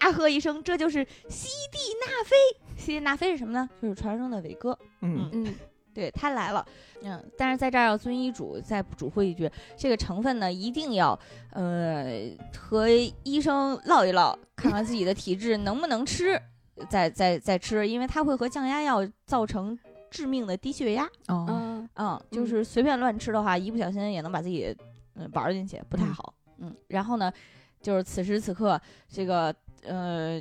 [0.00, 2.36] 大喝一声：“这就是西地纳菲！”
[2.76, 3.68] 西地纳菲是什么呢？
[3.82, 4.76] 就是传说中的伟哥。
[5.02, 5.54] 嗯嗯
[5.94, 6.66] 对他来了，
[7.02, 11.18] 嗯，但是在这儿要遵医嘱，再嘱咐一句，这个成分呢一定要，
[11.52, 12.88] 呃，和
[13.22, 16.40] 医生唠一唠，看看自己的体质能不能吃，
[16.88, 19.78] 再再再吃，因为它会和降压药造成
[20.10, 21.04] 致命的低血压。
[21.28, 24.76] 哦，嗯嗯，就是随便乱吃的话，一不小心也能把自己
[25.14, 26.34] 嗯玩儿进去，不太嗯好。
[26.58, 27.32] 嗯，然后呢，
[27.80, 30.40] 就是此时此刻，这个呃，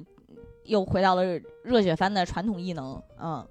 [0.65, 1.23] 又回到了
[1.63, 3.01] 热血番的传统异能。
[3.19, 3.45] 嗯，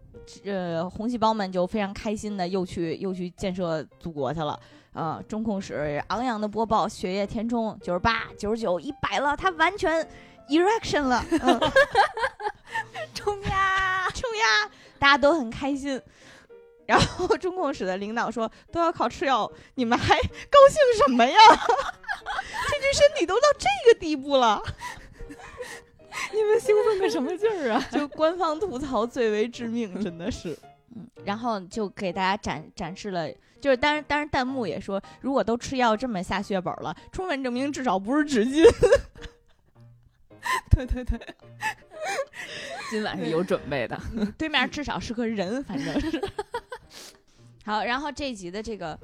[0.45, 4.59] 呃，红细胞们就非常开心的又去又去建设祖国去了。
[4.93, 10.07] 啊、中控室昂扬的播报，血液填充九十八、九十九、一百了，它完全
[10.49, 11.25] erection 了。
[11.31, 11.61] 嗯，
[13.15, 15.99] 冲呀 冲呀，大家都很开心。
[16.85, 21.39] 然后中控室的领导说：“都要靠吃药，你们还高兴什么呀？
[22.69, 24.61] 这具身体都到这个地步了。
[26.43, 30.59] 你们兴奋个什么劲儿啊？” 就官方吐槽最为致命，真的是。
[30.95, 33.31] 嗯，然后就给大家展展示了，
[33.61, 38.65] 就是当然当然弹幕也说，如果都吃药这么下血本了，充分证明至少不是纸巾。
[40.71, 41.19] 对对对，
[42.91, 43.99] 今晚是有准备的。
[44.37, 46.21] 对面至少是个人，反正是。
[47.65, 48.99] 好，然后这一集的这个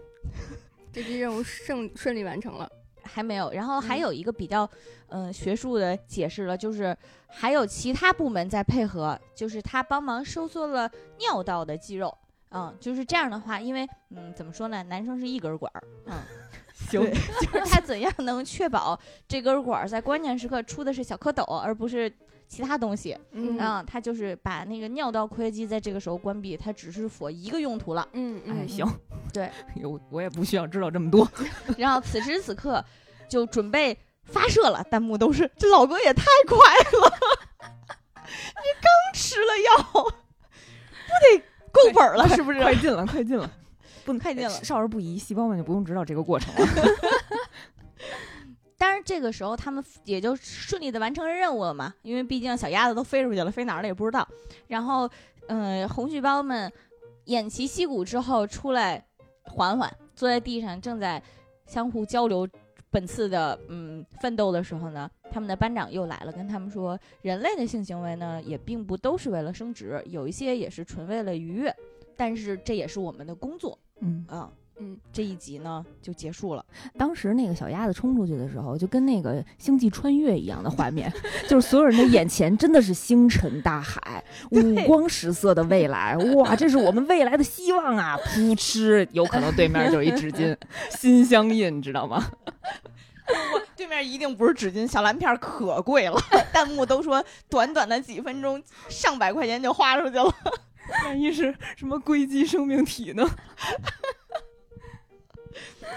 [0.92, 2.70] 这集任务顺顺利完成了。
[3.08, 3.50] 还没有。
[3.52, 4.68] 然后还有一个比较
[5.08, 6.96] 嗯学术的解释了，就是
[7.26, 10.88] 还有其他部门在配合，就是他帮忙收缩了
[11.18, 12.16] 尿道的肌肉。
[12.50, 16.14] 嗯，就是这样的话，因为嗯怎么说呢，男生是一根管儿，嗯。
[16.88, 22.10] 行，就是他怎样能确保这根管在关键时刻出的是小蝌蚪，而不是
[22.48, 23.16] 其他东西？
[23.32, 28.08] 嗯，他就是把那个尿道括约肌在这个时候关闭，它只是否一个用途了。
[28.14, 28.86] 嗯哎，行，
[29.32, 29.50] 对，
[29.84, 31.30] 我我也不需要知道这么多。
[31.76, 32.82] 然后此时此刻
[33.28, 36.56] 就准备发射了，弹幕都是这老哥也太快
[37.00, 37.12] 了，
[38.24, 40.10] 你刚吃了药，不
[41.22, 42.60] 得够本了是不是？
[42.62, 43.50] 快进了，快进了。
[44.04, 46.66] 不能快进了，少儿不宜，细胞们就不用知道这个过程了。
[48.78, 54.26] 当然，这个时候他们也就顺利的完成了任务了嘛，因为毕竟小鸭子都飞出去了，飞哪儿了也不知道。
[54.68, 55.10] 然后，
[55.48, 56.72] 嗯，红细胞们
[57.26, 59.04] 偃旗息鼓之后出来，
[59.42, 61.20] 缓缓坐在地上，正在
[61.66, 62.48] 相互交流
[62.88, 71.74] 本次的嗯奋斗的时候呢，他们的班长又来了，跟他们说，人类的性行为呢也并不都是为了生殖，有一些也是纯为了愉悦，
[72.16, 73.76] 但是这也是我们的工作。
[74.00, 74.52] 嗯啊嗯，
[75.12, 76.64] 这一集呢就结束了。
[76.96, 81.12] 当时那个小鸭子冲出去的时候，就跟那个星际穿越一样的画面，
[81.48, 88.16] 就是所有人的眼前真的是星辰大海，五光十色的未来，哇，这是我们未来的希望啊！
[88.26, 90.56] 噗嗤，有可能对面就是一纸巾，
[90.96, 92.24] 心相印，知道吗？
[93.76, 96.18] 对面一定不是纸巾，小蓝片可贵了，
[96.52, 100.34] 弹幕都说短短的几分钟，上百块钱就花出去了。
[101.04, 103.28] 万一是什么硅基生命体呢？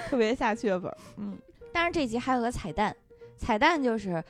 [0.07, 0.93] 特别下血本。
[1.17, 1.37] 嗯，
[1.71, 2.95] 但是这集还有个彩蛋，
[3.37, 4.23] 彩蛋就是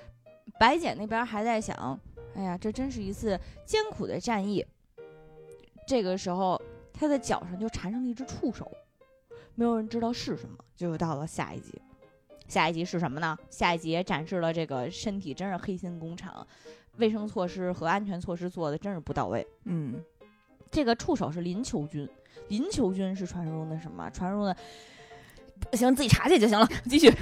[0.59, 1.99] 白姐那边还在想，
[2.35, 4.65] 哎呀，这真是一次艰苦的战役。
[5.87, 6.61] 这个时候，
[6.93, 8.71] 她的脚上就缠上了一只触手，
[9.55, 10.57] 没有人知道是什么。
[10.75, 11.81] 就到了下一集，
[12.47, 13.37] 下一集是什么呢？
[13.49, 16.45] 下一集展示了这个身体真是黑心工厂，
[16.97, 19.45] 卫生措施和安全措施做的真是不到位。
[19.65, 20.03] 嗯。
[20.69, 22.07] 这个触手是林球菌，
[22.47, 24.09] 林球菌是传说中的什么？
[24.11, 24.55] 传说中的
[25.69, 26.67] 不行，自己查去就行了。
[26.89, 27.13] 继续，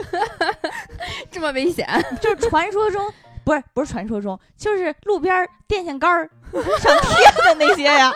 [1.30, 1.86] 这么危险？
[2.20, 3.12] 就是传说中，
[3.44, 6.10] 不是不是传说中，就是路边电线杆
[6.52, 8.12] 上贴的那些呀，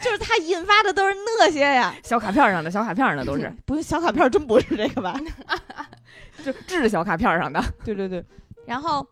[0.00, 5.18] 就是它引发的都是那些呀，小卡片上的小卡片上的都是，不是小卡片，真不是这个吧？
[6.44, 8.24] 就治小卡片上的，对对对，
[8.66, 9.06] 然后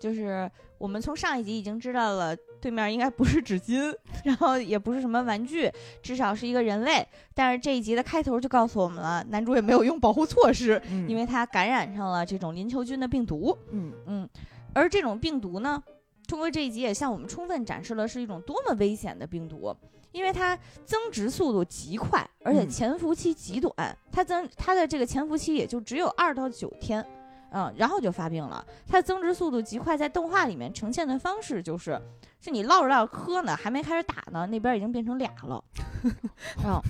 [0.00, 0.50] 就是。
[0.82, 3.94] 我们从上一集已经知道了，对面应该不是纸巾，
[4.26, 5.70] 然后也不是什么玩具，
[6.02, 7.06] 至少是一个人类。
[7.34, 13.56] 但是这一集的开头就告诉我们了，男主也没有用保护措施，因为他感染上了这种淋球菌的病毒。
[13.70, 14.28] 嗯嗯，
[14.74, 15.80] 而这种病毒呢，
[16.26, 19.72] 通过这一集也向我们充分展示了是一种多么危险的病毒，
[20.10, 27.06] 因为它增殖速度极快，而且潜伏期极短，它增它的这个潜伏期也就只有二到九天。
[27.52, 28.64] 嗯，然后就发病了。
[28.88, 32.00] 它增殖速度极快，在动画里面呈现的方式就是，
[32.40, 35.62] 是你唠着唠着磕呢，还没开始打呢，那边已经变成俩了。
[36.64, 36.80] 嗯，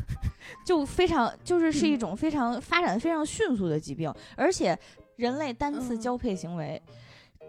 [0.65, 4.79] 就非常就是是一种非常发展非常迅速的疾病，而且
[5.17, 6.81] 人类单次交配行为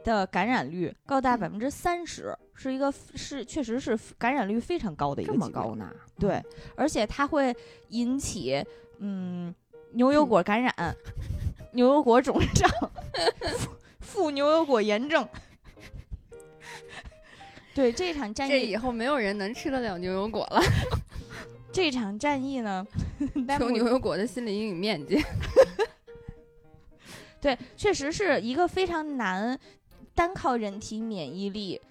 [0.03, 5.33] 的感染率高达百分之三十，是一个是确实是感染率非常高的一个。
[5.33, 5.89] 这么高呢？
[6.17, 6.43] 对，
[6.75, 7.55] 而且它会
[7.89, 8.65] 引起
[8.97, 9.53] 嗯
[9.91, 10.73] 牛油果感染。
[11.73, 12.69] 牛油果肿胀，
[14.01, 15.27] 副牛油果炎症。
[17.75, 20.61] 对这场战役，这以后没有人能吃得了牛油果了。
[21.73, 22.85] 这场战役呢，
[23.57, 25.19] 求牛油果的心理阴影面积。
[27.41, 29.59] 对，确实是一个非常难，
[30.13, 31.81] 单靠人体免疫力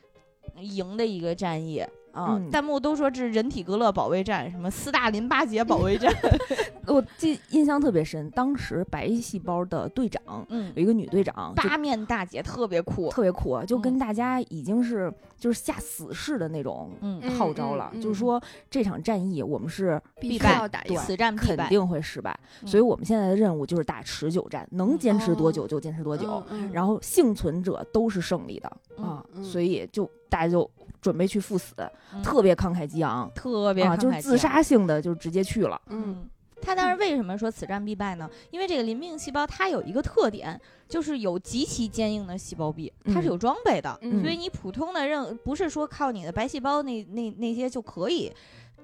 [0.61, 1.85] 赢的一个战役。
[2.13, 2.41] 啊！
[2.51, 6.13] 弹幕都说这是人体格勒保卫战，什么斯大林巴结保卫战。
[6.87, 16.91] 我记印象特别深，当时白细胞的队长，嗯，有一个女队长，八面大姐，特别酷，特别酷，就跟大家已经是就是下死誓的那种
[17.39, 26.43] 号召了，就是说这场战役我们是必须要打，此战肯定会失败，所以我们现在的任务就是打持久战，能坚持多久就坚持多久，
[26.73, 30.69] 然后幸存者都是胜利的啊，所以就大家就。
[31.03, 31.75] 准备去赴死，
[32.23, 35.79] 特别慷慨激昂，特别啊，就是自杀性的，就直接去了。
[35.89, 36.25] 嗯，
[36.63, 38.31] 他当时为什么说此战必败呢？
[38.53, 48.33] 因为这个临命细胞它有一个特点，就是有极其坚硬的细胞壁，它是有装备的，所以你普通的任不是说靠你的白细胞那那那些就可以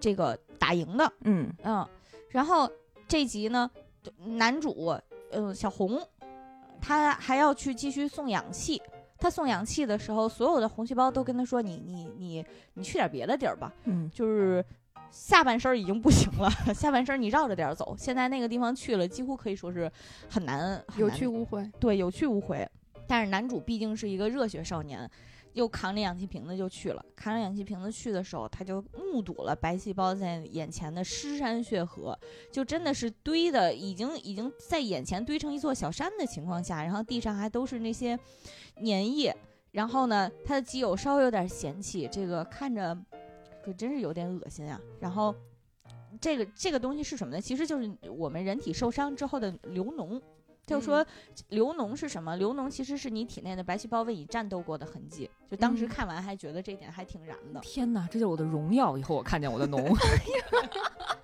[0.01, 1.12] 这个打赢的。
[1.23, 1.87] 嗯嗯，
[2.31, 2.69] 然后
[3.07, 3.71] 这集呢，
[4.25, 4.93] 男主
[5.31, 6.01] 嗯小红，
[6.81, 8.83] 他还要去继续送氧气。
[9.19, 12.45] 他送氧气的时候，所有的红细胞都跟他说：“你你你
[12.75, 14.64] 你去点别的地儿吧。”嗯，就是
[15.11, 17.95] 下半身已经不行了，下半身你绕着点走。
[17.99, 19.91] 现在那个地方去了，几乎可以说是
[20.31, 21.69] 很难有去无回。
[21.81, 22.69] 对，有去无回。
[23.07, 25.11] 但是男主毕竟是一个热血少年，
[25.59, 27.05] 又扛着氧气瓶子就去了。
[27.17, 32.17] 扛着氧气瓶子去的时候，他就目睹了白细胞在眼前的尸山血河，
[32.53, 38.17] 就真的是堆的已经已经在眼前堆成一座小山的情况下，然后地上还都是那些
[38.77, 39.37] 粘液。
[39.73, 42.97] 然后呢，他的基友稍微有点嫌弃，这个看着
[43.65, 44.81] 可真是有点恶心啊。
[45.01, 45.35] 然后
[46.21, 47.41] 这个这个东西是什么呢？
[47.41, 50.23] 其实就是我们人体受伤之后的流脓。
[50.69, 51.05] 就说
[51.49, 52.37] 流脓是什么？
[52.37, 55.29] 流脓其实是你体内的白细胞为你战斗过的痕迹。
[55.51, 57.61] 就当时看完还觉得这点还挺燃的。
[57.61, 58.99] 天哪，这就是我的荣耀！
[58.99, 59.97] 以后我看见我的脓，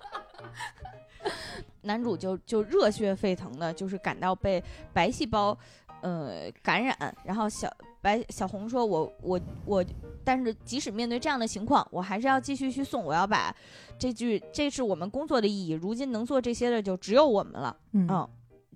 [1.83, 5.55] 男主就就热血沸腾的，就是感到被白细胞
[6.01, 7.15] 呃感染。
[7.23, 7.71] 然后小
[8.01, 9.85] 白小红说：“我我我，
[10.23, 13.03] 但是即使面对这样的情况，我还是要继续去送。
[13.03, 13.55] 我要把
[13.99, 15.73] 这句，这是我们工作的意义。
[15.73, 18.27] 如今能做这些的就只有我们了。”嗯。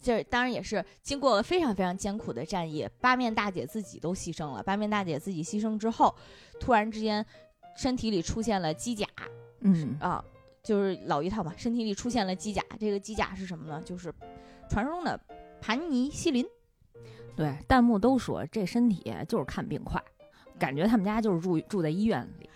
[0.01, 4.63] 这当然也是经过了非常非常艰苦的战役，八面大姐自己都牺牲了。
[4.63, 6.13] 八面大姐自己牺牲之后，
[6.59, 7.25] 突然之间，
[7.75, 9.05] 身体里出现了机甲，
[9.61, 10.23] 嗯啊，
[10.63, 12.63] 就是老一套嘛，身体里出现了机甲。
[12.79, 13.81] 这个机甲是什么呢？
[13.83, 14.13] 就是
[14.69, 15.19] 传说中的
[15.61, 16.45] 盘尼西林。
[17.35, 20.01] 对，弹幕都说这身体就是看病快，
[20.57, 22.49] 感觉他们家就是住住在医院里，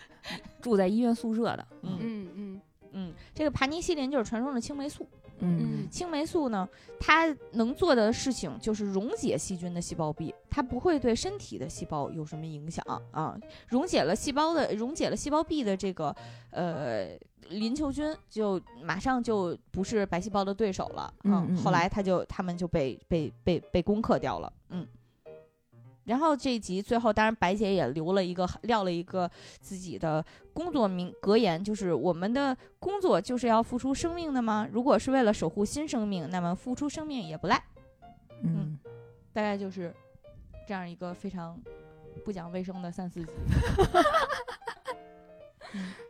[0.62, 1.68] 住在医院宿舍的。
[1.82, 5.08] 嗯嗯嗯嗯，这个盘尼西林就是传说中的青霉素。
[5.44, 6.68] 嗯，青霉素呢，
[7.00, 13.38] 它能做的事情就是溶解细菌的细胞壁，它不会对身体的细胞有什么影响啊。
[13.68, 16.16] 溶解了细胞的，溶解了细胞壁的这个
[16.52, 17.10] 呃
[17.50, 21.14] 淋球菌，就马上就不是白细胞的对手了。
[21.24, 24.52] 嗯，后来它就他们就被被被被攻克掉了。
[24.70, 24.88] 嗯。
[26.06, 29.30] 然后这一集最后，当然白姐也留了一个撂了一个
[29.62, 30.24] 自己的
[30.54, 34.68] 工作名格言，就是我们的工作就是要付出生命的吗？
[34.72, 37.64] 如果是为了守护新生命，那么付出生命也不赖。
[38.42, 38.78] 嗯，
[39.32, 39.96] 大概就是
[40.68, 41.58] 这样一个非常
[42.26, 43.32] 不讲卫生的三四集。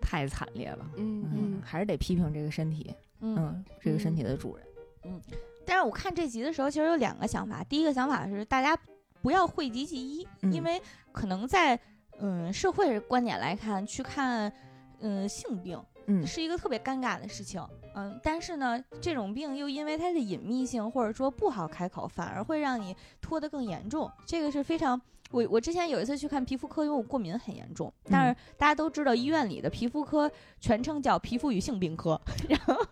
[0.01, 0.89] 太惨烈了。
[0.97, 2.91] 嗯嗯，还是得批评这个身体。
[3.19, 4.65] 嗯，这个身体的主人。
[5.03, 5.21] 嗯，
[5.65, 7.63] 但是我看这集的时候，其实有两个想法。
[7.63, 8.75] 第一个想法是大家。
[9.23, 10.79] 不要讳疾忌医，因为
[11.13, 11.79] 可能在
[12.19, 14.51] 嗯社会观点来看，去看
[14.99, 16.27] 嗯性病，嗯。
[16.27, 17.65] 是一个特别尴尬的事情，
[17.95, 24.11] 嗯，但是呢，这种病又因为它的隐秘性或者说不好开口，反而会让你拖得更严重。
[24.25, 25.01] 这个是非常，
[25.31, 32.19] 我我之前有一次去看皮肤科，因为我过敏很严重，但是大家都知道医院里的皮肤科全称叫皮肤与性病科，
[32.49, 32.85] 然后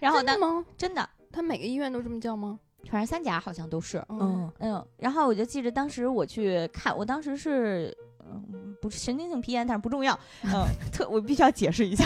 [0.00, 0.66] 然后真的吗？
[0.76, 2.60] 真的，他每个医院都这么叫吗？
[2.90, 12.04] 反正三甲好像都是，嗯嗯，然后我就记着当时我去看，我当时是，嗯，不是神经性皮炎，但是不重要， 嗯，特我必须要解释一下，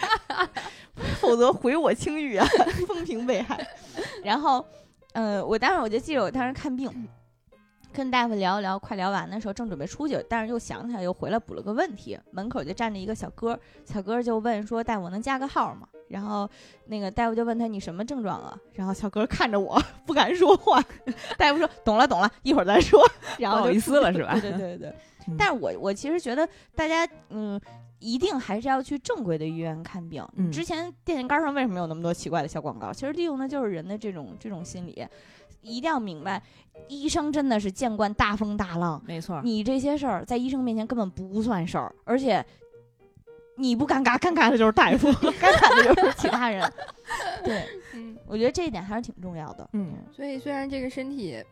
[1.20, 2.46] 否则毁我清誉啊，
[2.86, 3.66] 风评被害。
[4.22, 4.64] 然后，
[5.12, 7.08] 呃，我当时我就记着我当时看病。
[7.92, 12.16] 跟大夫聊一聊，快聊完的时候，正准备出去，但是又想起来，又回来补了个问题。
[12.30, 16.48] 门口就站着一个小哥，小哥就问说：“大夫能加个号吗？”然后
[16.86, 20.82] 那个大夫就问他：“你什么症状啊？”然后小哥看着我，不敢说话。
[21.38, 23.00] 大夫说：“懂了，懂了，一会儿再说。”
[23.38, 24.32] 然后不好意思了，是吧？
[24.40, 24.94] 对对对 对。
[25.38, 27.60] 但是我我其实觉得大家嗯，
[28.00, 30.26] 一定还是要去正规的医院看病。
[30.50, 32.92] 之前电线杆上为什么有那么多奇怪的小广告？
[32.92, 35.06] 其实利用的就是人的这种这种心理。
[35.62, 36.42] 一定要明白，
[36.88, 39.40] 医生真的是见惯大风大浪，没错。
[39.44, 42.44] 你这些事儿在医生面前根本不算事儿，而且
[43.60, 45.08] 你不尴尬，尴尬的就是大夫，
[45.38, 46.72] 尴尬的就是其他人。
[47.44, 49.68] 对，嗯，我觉得这一点还是挺重要的。
[49.74, 51.44] 嗯，所以虽然这个身体。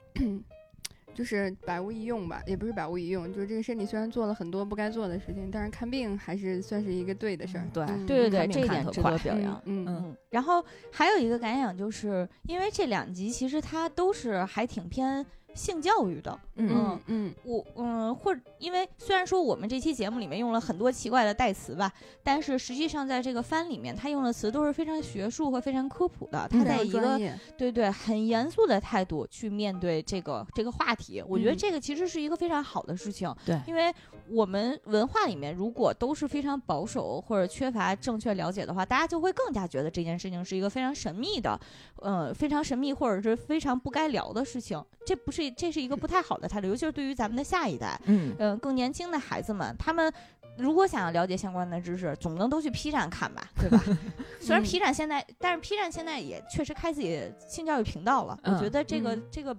[1.15, 7.65] 就是百无一用吧，也不是百无一用，就是这个身体虽然做了很多不该做的事情，但是看病还是算是一个对的事儿。
[7.73, 9.61] 对对对对，这一点值得表扬。
[9.65, 10.17] 嗯嗯。
[10.31, 15.27] 然后还有一个感想，就是因为这两集其实它都是还挺偏。
[15.59, 21.93] 性教育的，嗯嗯，我嗯，或者因为虽然说我们这期节目里面用了很多奇怪的代词吧，
[22.23, 26.49] 但是实际上在这个番里面，他用的词都是非常学术和非常科普的。
[26.49, 27.19] 他在一个
[27.57, 33.35] 对对很严肃的态度去面对这个这个话题，我觉得这个其实是一个非常好的事情。
[33.45, 33.93] 对，因为
[34.31, 41.59] 我们文化里面如果都是非常保守或者缺乏正确了解的话，大家就会更加觉得这件事情是一个非常神秘的，
[41.97, 44.83] 呃，非常神秘或者是非常不该聊的事情。
[45.05, 45.49] 这不是。
[45.53, 50.13] 这是一个不太好的态度，尤其是对于咱们的下一代，嗯嗯，更年轻的孩子们，他们
[50.57, 53.83] 如果想要了解相关的知识，总不能都去 P 站看吧，对吧？
[54.41, 59.57] 虽然 P 站现在，但是 P 站现在也确实开自己性教育频道了，我觉得这个这个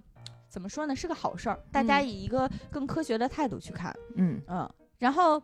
[0.50, 5.42] 怎么说呢，是个好事儿，大家以一个更科学的态度去看，嗯嗯，然后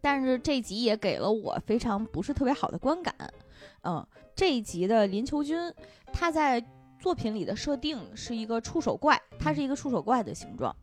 [0.00, 3.14] 但是这集也给了我非常不是特别好的观感。
[3.82, 5.72] 嗯，这一集的林秋君，
[6.12, 6.62] 他在
[7.00, 10.74] 作品里的设定是一个触手怪，他是一个触手怪的形状。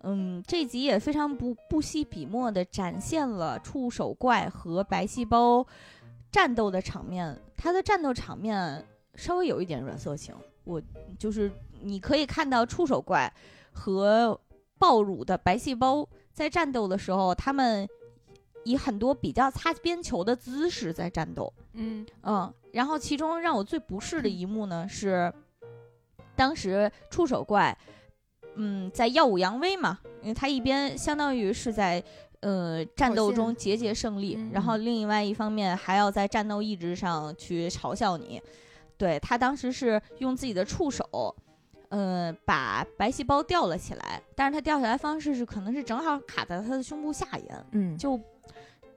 [0.00, 5.66] 嗯，这集也非常不不惜笔墨的展现了触手怪和白细胞
[6.30, 7.36] 战斗的场面。
[7.56, 8.84] 他的战斗场面
[9.14, 10.80] 稍微有一点软色情，我
[11.18, 11.50] 就是
[11.82, 13.32] 你可以看到触手怪
[13.72, 14.38] 和
[14.78, 17.88] 暴乳的白细胞在战斗的时候，他们
[18.64, 21.52] 以很多比较擦边球的姿势在战斗。
[21.74, 25.32] 嗯嗯，然后其中让我最不适的一幕呢是，
[26.34, 27.76] 当时触手怪。
[28.58, 32.02] 嗯，在耀武扬威嘛，因为他一边相当于是在
[32.40, 38.40] 呃战斗中节节胜利，然后另外一方面还要在战斗意志上去嘲笑你。
[38.96, 41.04] 对他当时是用自己的触手，
[41.90, 48.20] 嗯，把白细胞吊了起来，但是它吊起来方式是可能是正好卡在他的胸部下沿，嗯，就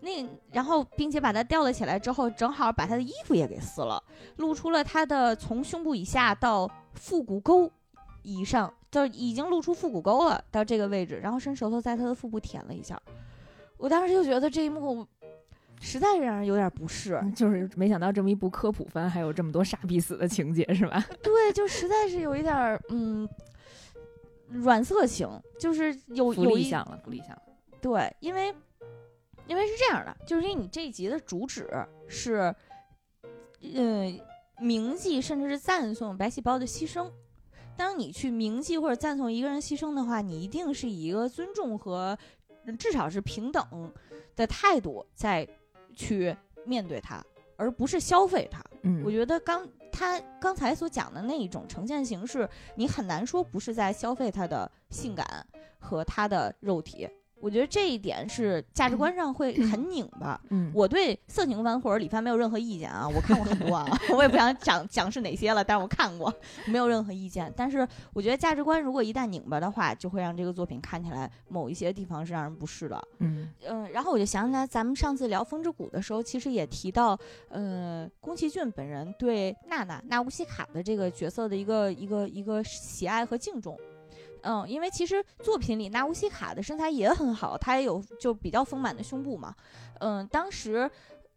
[0.02, 4.02] 那然后并且把它吊了起来之后，正好把他的衣服也给撕了，
[4.38, 7.72] 露出了他的从胸部以下到腹股沟。
[8.22, 13.02] 以上就已经露出腹股沟了，到这个位置，然后伸舌头在他的腹部舔了一下，
[13.78, 15.08] 我当时就觉得这一幕
[15.80, 21.04] 实在是让人有点不适，就是没想到这么一部科普番还有这么多傻逼死的情节，是吧？
[21.24, 23.28] 对，就实在是有一点嗯
[24.50, 25.28] 软色情，
[25.60, 27.44] 就是有有理想了，不理想了。
[27.82, 28.54] 对，因为
[29.48, 31.68] 因为是这样的，就是因为你这一集的主旨
[32.08, 32.54] 是
[33.62, 34.20] 嗯
[34.60, 37.10] 铭记甚至是赞颂白细胞的牺牲。
[37.78, 42.18] 当你去铭记或者赞颂一个人牺牲的话，你一定是以一个尊重和
[42.78, 43.94] 至少是平等
[44.36, 45.48] 的态度在
[45.96, 46.36] 去
[46.66, 47.24] 面对它，
[47.58, 48.64] 而不是消费它。
[48.84, 55.46] 嗯，我觉得刚他刚才所讲的那一种呈现形式，你很难说不是在消费他的性感
[55.80, 57.10] 和他的肉体。
[57.42, 60.40] 我觉得这一点是价值观上会很拧巴。
[60.50, 63.86] 嗯，我对色情番或者李番没有任何意见啊，我看过很多啊，
[64.16, 66.34] 我也不想讲讲是哪些了，但是我看过，
[66.68, 67.52] 没有任何意见。
[67.56, 73.02] 但是我觉得价值观如果一旦拧巴的话，就会让这个作品看起来某一些地方是让人不适的。
[73.20, 77.18] 嗯嗯，然后我就想起来，咱们上次聊《风之谷》的时候，其实也提到，
[77.50, 83.78] 呃，宫崎骏本人对娜娜娜乌西卡的这个角色的一个一个一个喜爱和敬重。
[84.44, 89.54] 嗯，因为其实作品里纳乌西卡的身材也很好，她也有就比较丰满的胸部嘛。
[90.00, 90.90] 嗯，当时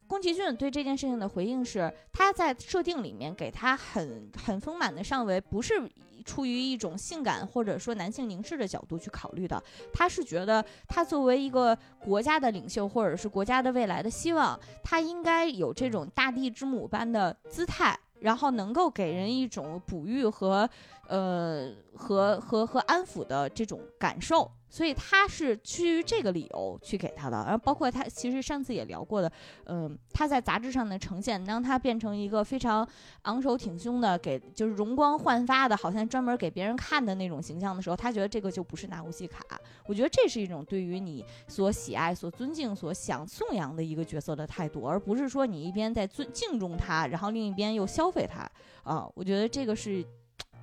[0.07, 5.82] 宫崎骏对这件事情的回应是，他在设定里面给她很很丰满的上围，不是
[6.24, 9.61] 出于一种性感或者说男性凝视的角度去考虑的，
[9.92, 17.98] 他是觉得他作为一个国家的领袖或者是国家的未来的希望，他应该有这种大地之母般的姿态。
[18.22, 20.68] 然后能够给人一种哺育和，
[21.08, 24.50] 呃，和和和安抚的这种感受。
[24.72, 29.30] 所以他是基于这个理由去给他的，然后包括他其实上次也聊过的，
[29.66, 32.88] 嗯，他在杂志上的呈现，当他变成一个非常
[33.24, 39.44] 昂首挺胸的，给就是容光焕发的，好像专门给别人看的那种形象的时候，他觉得这个就不是纳乌西卡。
[39.84, 48.50] 我觉得这是一种对于你所喜爱、所尊敬、所想颂扬的一个角色的态度，而不是说你一边在尊敬重他，然后另一边又消费他
[48.90, 49.06] 啊。
[49.14, 50.02] 我觉得这个是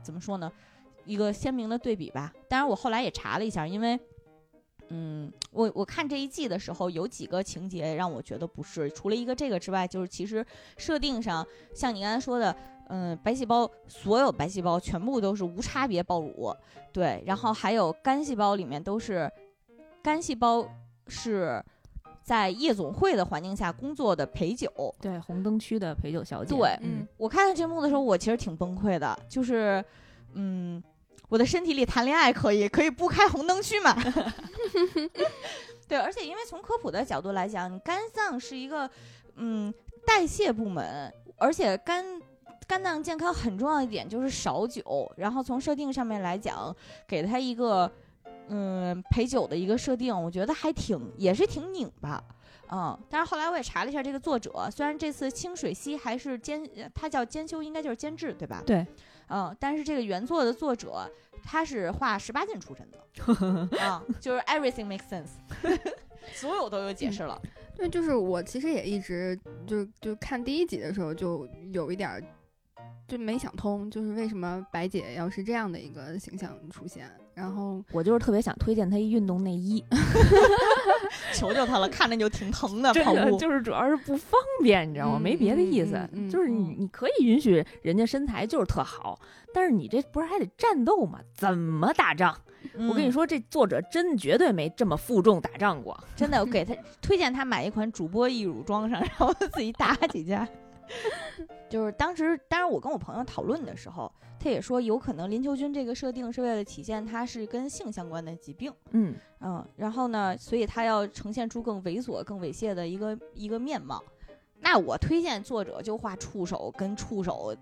[0.01, 0.51] 怎么说呢？
[1.09, 2.31] 一个鲜明的对比吧。
[2.47, 3.99] 当然，我后来也查了一下，因为，
[4.89, 8.87] 嗯，我我看这一季的时候，有几个情节让我觉得不是。
[8.91, 10.45] 除了一个这个之外，就是其实
[10.77, 12.55] 设定上，像你刚才说的，
[12.89, 16.55] 嗯，白细胞所有白细胞全部都是无差别暴乳，
[16.93, 19.31] 对，然后还有肝细胞里面都是
[20.03, 20.63] 肝细胞
[21.07, 21.63] 是
[22.23, 26.55] 在夜总会的环境下工作的陪酒，对，红灯区的陪酒小姐。
[26.55, 29.83] 对，嗯，我看到这幕的时候，我其实挺崩溃的，就是，
[30.33, 30.83] 嗯。
[31.29, 33.95] 我的身体里谈恋爱可以，可以不开红灯区嘛？
[35.87, 38.89] 对，而且因为从科普的角度来讲，你肝脏是一个
[39.35, 39.73] 嗯
[40.05, 42.21] 代谢部门，而且肝
[42.67, 45.11] 肝脏健康很重要一点就是少酒。
[45.17, 46.75] 然后从设定上面来讲，
[47.07, 47.91] 给他一个
[48.49, 52.23] 嗯陪酒的一个设定，我觉得还挺也是挺拧巴，
[52.71, 52.97] 嗯。
[53.09, 56.63] 但是后来我也查了一下这个作者，虽然这次清水溪还是监，
[56.93, 58.61] 他叫监修，应该就是监制对吧？
[58.65, 58.85] 对。
[59.29, 61.09] 嗯，但是这个原作的作者
[61.43, 65.29] 他是画十八禁出身的， 啊，就是 everything makes sense，
[66.33, 67.39] 所有都有解释了。
[67.75, 72.21] 对，就是我其实也一直就就看第一集的时候就有一点
[73.09, 77.09] 就没想通，就是为什么白姐要是这样的一个形象出现。
[77.33, 79.83] 然后我就是特别想推荐她一运动内衣，
[81.33, 82.91] 求求她了，看着就挺疼的。
[82.93, 85.19] 这跑步就是主要是不方便，你知道吗？
[85.19, 85.97] 没别的意思，
[86.29, 89.19] 就是你你可以允许人家身材就是特好，
[89.53, 91.19] 但是你这不是还得战斗吗？
[91.33, 92.37] 怎么打仗？
[92.89, 95.97] 我跟你说，这作者真绝对没这么负重打仗过。
[96.17, 100.45] 真的，我给他推荐他买一款主播义乳装上，然后自己打几架。
[101.69, 108.73] 就是当时，当然我跟我朋友讨论的时候，他也说有可能林秋君这个设定是为了体现他是跟性相关的疾病。
[108.91, 114.03] 嗯嗯，然后呢，所以他要呈现出更猥琐、更猥亵的一个一个面貌。
[114.61, 117.55] 那我推荐作者就画触手跟触手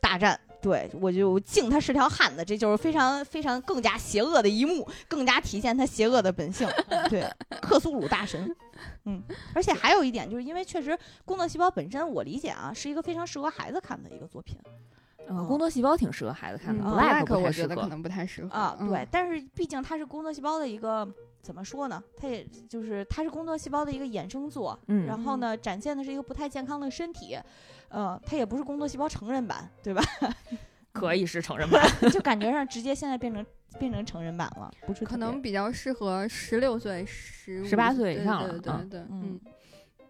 [0.00, 0.38] 大战。
[0.62, 6.66] 对，我就敬他是条汉子，这就是非常非常更加邪恶的一幕，更加体现他邪恶的本性。
[7.08, 7.30] 对，
[7.60, 8.52] 克苏鲁大神，
[9.04, 9.22] 嗯，
[9.54, 14.58] 而且还有一点，就是因为确实工作细胞本身，我理解啊，是一个非常适合孩子看的一个作品。
[15.28, 18.76] 嗯，工作细胞挺适合孩子看的，Black 我觉得可能不太适合啊。
[18.78, 21.06] 对，但是毕竟它是工作细胞的一个
[21.42, 22.02] 怎么说呢？
[22.16, 27.36] 它也就是它是工作细胞的一个衍生作，嗯，然后呢，展现的是一个不太健康的身体。
[27.88, 30.02] 呃，它也不是工作细胞成人版，对吧？
[30.98, 33.44] 可以是成人版， 就感觉上直接现在变成
[33.78, 35.04] 变成成人版了，不是？
[35.04, 38.58] 可能比较适合十六岁、十十八岁以上了。
[38.58, 39.40] 对对对，嗯。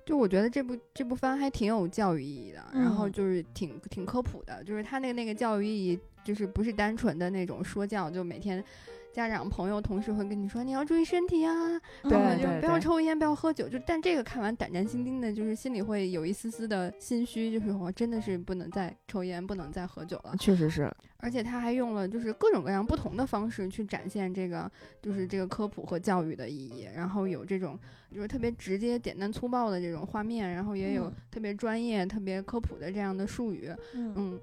[0.05, 8.62] 就我觉得这部这部番还挺有教育意义的，然后就是挺挺科普的，就是它那个那个教育意义，就是不是单纯的那种说教，就每天。
[9.16, 13.66] 家长、朋友、同事会跟你说，你要注意身体啊，对，就不要抽烟，不要喝酒。
[13.66, 20.36] 就但这个看完胆战心惊的，就是心里会有一丝丝的心虚，就是我真的是不能再抽烟，不能再喝酒了。
[20.38, 26.86] 确实是，而且他还用了就是各种各样不同的方式去展现这个，就是这个科普和教育的意义。
[26.94, 27.78] 然后有这种
[28.14, 34.38] 就是特别直接、简单、粗暴的这种画面，然后也有特别专业、特别科普的这样的术语，嗯。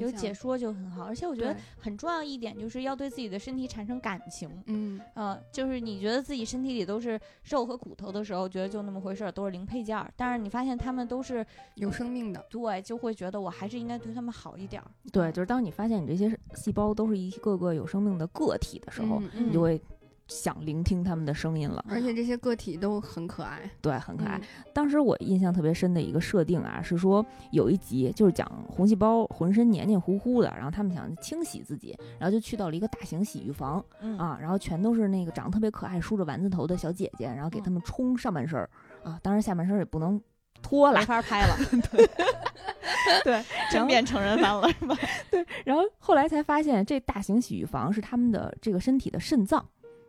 [0.00, 4.50] 有解说就很好，而且我觉得很重要一点就是要对自己的身体产生感情。
[4.66, 10.12] 嗯，呃，就是你觉得自己身体里都是肉和骨头的时候，觉得就那么回事儿，都是零配件儿。
[10.16, 11.44] 但是你发现他们都是
[11.76, 14.90] 有生命的，对，就会觉得我还是应该对他们好一点儿。
[15.12, 19.80] 对，就是当你发现你这些细胞都是一个个有生命的个体的时候，你就会。
[20.28, 24.40] 想聆听他们的声音了，而且这些个体都很可爱，对，很可爱。
[24.72, 33.84] 当时我印象特别深的一个设定啊，是说有一集就是讲红细胞浑身黏黏糊糊的，然后他们想清洗自己，然后就去到了一个大型洗浴房，
[34.18, 38.68] 啊，然后全都是那个长得特别可爱、梳着丸子头的小姐姐，然后给他们冲上半身儿。
[39.02, 40.18] 啊，当然下半身也不能
[40.62, 41.54] 脱了，没法拍了，
[43.22, 44.96] 对， 真变成人番了是吧？
[45.30, 49.62] 对，然后后来才发现这大型洗浴房是他们的这个身体的肾脏。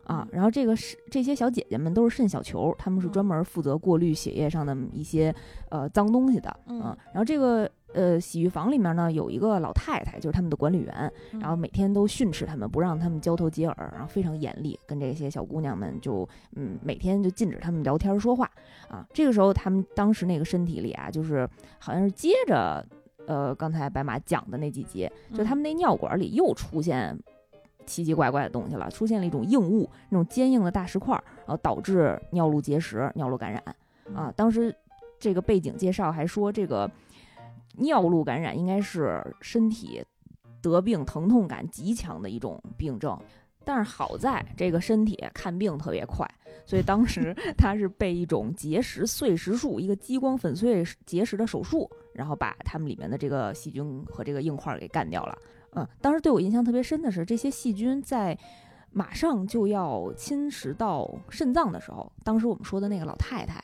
[0.05, 5.33] 啊，然后这个是这些小姐姐们都是肾小球，她们是专门负责过滤血液上的一些
[5.69, 18.47] 呃脏东西的，嗯，然后这个呃洗浴房里面呢有一个老太太，就是他们的管理员，然后每天都训斥他们，不让他们交头接耳，然后非常严厉，跟这些小姑娘们就嗯每天就禁止他们聊天说话
[18.87, 19.05] 啊。
[19.11, 21.49] 这个时候他们当时那个身体里啊，就是
[21.79, 22.85] 好像是接着
[23.25, 27.17] 呃刚才白马讲的那几节，就他们那尿管里又出现。
[27.85, 31.13] 奇奇怪怪的东西了，出现了一种硬物，那种坚硬的大石块，
[31.45, 33.63] 然后导致尿路结石、尿路感染。
[34.13, 34.75] 啊，当时
[35.19, 36.89] 这个背景介绍还说，这个
[37.77, 40.03] 尿路感染应该是身体
[40.61, 43.17] 得病疼痛感极强的一种病症。
[43.67, 46.23] 但是好在这个身体看病特别快，
[46.67, 55.35] 所以当时 他是被一种结石碎石术，一个激光粉碎结石的手术，然后把他们里面的这个细菌和这个硬块给干掉了。
[55.75, 58.37] 嗯，当时对我印象特别深的是，这些细菌在
[58.91, 63.61] 马上就要侵蚀到肾脏的时候，当时我们说的那个老太太，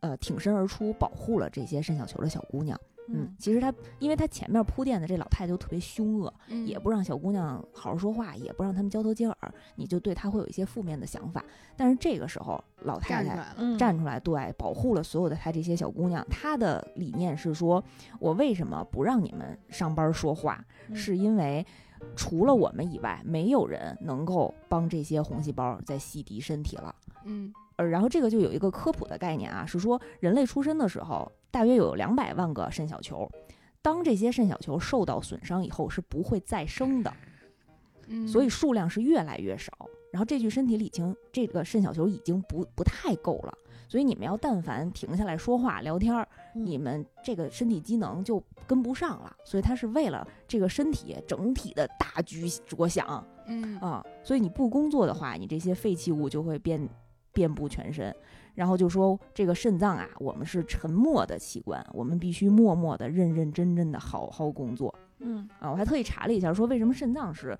[0.00, 2.78] 呃，挺身而出保护了这些肾小球的小姑娘。
[3.08, 6.32] 嗯，其实他，因为他前面铺垫的这老太太就特别凶恶，
[6.64, 11.44] 也不让小姑娘好好说话，也不让他们交头接耳，你就对她会有一些负面的想法。
[11.76, 13.36] 但是这个时候，老太太
[13.76, 16.26] 站出来，对，保护了所有的她这些小姑娘。
[16.30, 17.82] 她的理念是说，
[18.18, 20.64] 我为什么不让你们上班说话？
[20.94, 21.64] 是因为
[22.16, 26.94] 除了我们以外，没有人能够帮这些红细胞再洗涤身体了。
[27.24, 31.30] 嗯，呃，然后这个就有一个科普的概念啊，是说人类出生的时候。
[31.54, 33.30] 大约有两百万个肾小球，
[33.80, 37.14] 当这些肾小球受到损伤以后是不会再生的，
[38.26, 39.72] 所以数量是越来越少。
[40.10, 43.56] 然后这具身体里已经这个肾小球已经不不太够了，
[43.88, 49.36] 所以你们要但凡停下来说话聊天，你们这个身体机能就跟不上了。
[49.44, 56.88] 所以它是为了这个身体整体的大局着想，嗯啊，所以你不工作的话，你这些废弃物就会遍
[57.34, 58.14] 遍布全身。
[58.54, 64.94] 然后就说这个肾脏啊，我们是沉默的器官，我们必须默默的、认认真真的好好工作。
[65.18, 67.58] 嗯啊，我还特意查了一下，说为什么肾脏是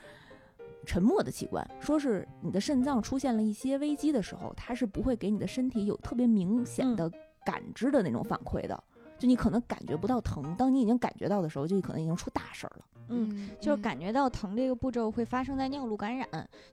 [0.87, 7.11] 沉默的器官，说是你的肾脏出现了一些危机的时候，它是不会给你的身体有特别明显的
[7.45, 8.85] 感知的那种反馈的，
[9.19, 12.85] 就你可能感觉不到疼，当你已经感觉到的时候，就可能已经出大事儿了。
[13.09, 16.27] 嗯，就是感觉到疼这个步骤会发生在尿路感染，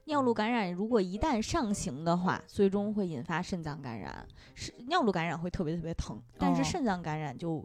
[0.06, 4.26] 尿路感染如果一旦上行的话，最终会引发肾脏感染。
[4.54, 7.62] 是尿路感染会特别特别疼，但是肾脏感染就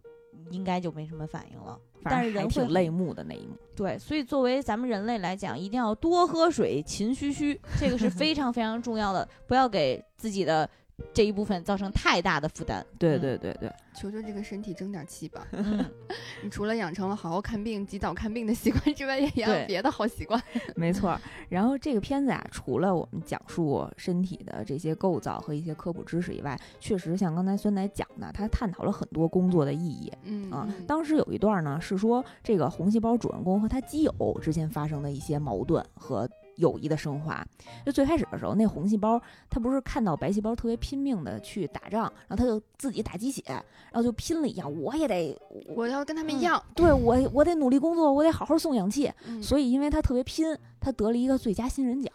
[0.52, 1.80] 应该就没什么反应了。
[2.04, 3.56] 但是人挺泪目的那一幕。
[3.74, 10.70] 对，所以作为咱们人类来讲，一定要多喝水，勤嘘嘘，这个是非常非常重要的，不要给自己的。
[11.14, 15.48] 这一部分造成太大的负担，对对对对，求求这个身体争点气吧！
[16.44, 20.42] 你除了养成了好好看病、及早看病的习惯之外，也养别的好习惯。
[20.76, 21.20] 没错。
[21.50, 30.12] 然后这个片子啊，除了我们讲述身体的这些构造和一些科普知识以外，确实像刚才酸奶讲的，他探讨了很多工作的意义。
[30.24, 36.28] 嗯啊，当时有一段呢，是说这个红细胞主人公和他基友之间发生的一些矛盾和。
[36.58, 37.44] 友谊的升华，
[37.86, 45.36] 就最开始的时候，那红细胞它不是看到白细胞特别拼命的去打仗，然后它就自己打鸡血，然后就拼了一样，我也得，
[45.76, 52.12] 我要跟他们一样，对我我得努力工作，我得好好送氧气，所以因为他特别拼，他得了一个最佳新人奖。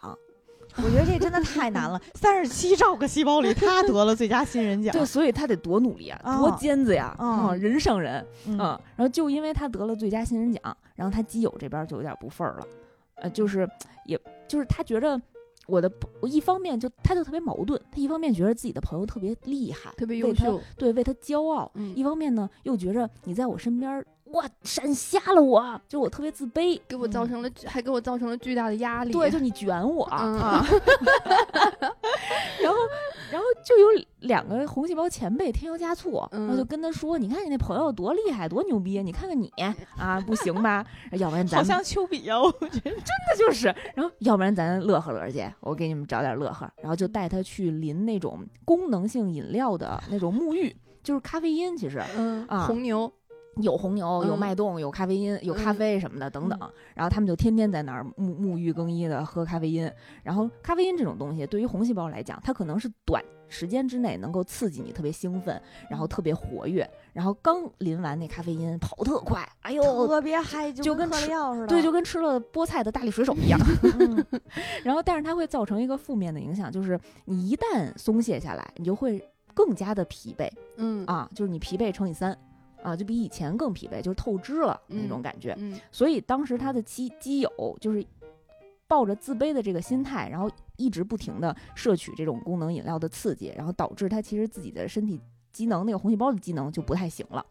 [0.77, 12.65] 我觉得这真的太难了，三十七兆个细胞里， 他得了最佳新人奖，对，所以他得多努力啊，多尖子呀，啊，人上人，嗯，然后就因为他得了最佳新人奖，然后他基友这边就有点不忿儿了。
[13.15, 13.69] 呃，就是，
[14.05, 15.19] 也就是他觉着
[15.67, 29.11] 我的，我一方面就他就特别矛盾，他一方面觉得自己的朋友特别厉害，特别优秀，对，为他骄傲；一方面呢，又觉着你在我身边，哇，闪瞎了我，就我特别自卑，给我造成了，还给我造成了巨大的压力。
[29.11, 30.65] 对，就你卷我啊。
[32.61, 32.77] 然后，
[33.33, 39.01] 然后就有两个红细胞前辈添油加醋，然后就跟他说：“你看你那朋友多厉害，多牛逼！
[39.01, 39.51] 你看看你
[39.97, 40.85] 啊，不行吧？
[41.17, 43.73] 要不然咱好像丘比啊，我觉得 真的就是。
[43.95, 46.71] 然后，要不然咱乐呵乐去，我给你们找点乐呵。
[46.77, 53.11] 然后就带他去淋那种功能性饮料的那种沐浴，就是咖啡因，其实，嗯啊，红牛。”
[53.57, 56.59] 有红牛，有脉动，有咖啡因，有咖啡什么的等等，
[56.95, 59.89] 然后他们就天天在那儿沐沐浴更衣的喝咖啡因。
[60.23, 66.89] 然后咖啡因这种东西对于红细胞来讲，它可能是短时间之内能够刺激你特别兴奋，然后特别活跃。
[67.13, 71.67] 然后刚淋完那咖啡因跑特快，哎呦，特别嗨，就跟吃药似的。
[71.67, 73.59] 对，就跟吃了菠菜的大力水手一样。
[74.83, 79.23] 然后，但是它会造成一个负面的影响，就是你一旦松懈下来，你就会
[79.53, 80.49] 更加的疲惫。
[80.77, 82.35] 嗯啊，就是你疲惫乘以三。
[82.83, 85.55] 啊，就比以前更疲惫，就是透支了那种感觉。
[85.57, 88.05] 嗯，所以当时他的基基友就是
[88.87, 95.19] 抱着自卑的这个心态，然后一直不停的摄取这种功能饮料的刺激，然后导致他其实自己的身体
[95.51, 97.45] 机能，那个红细胞的机能就不太行了，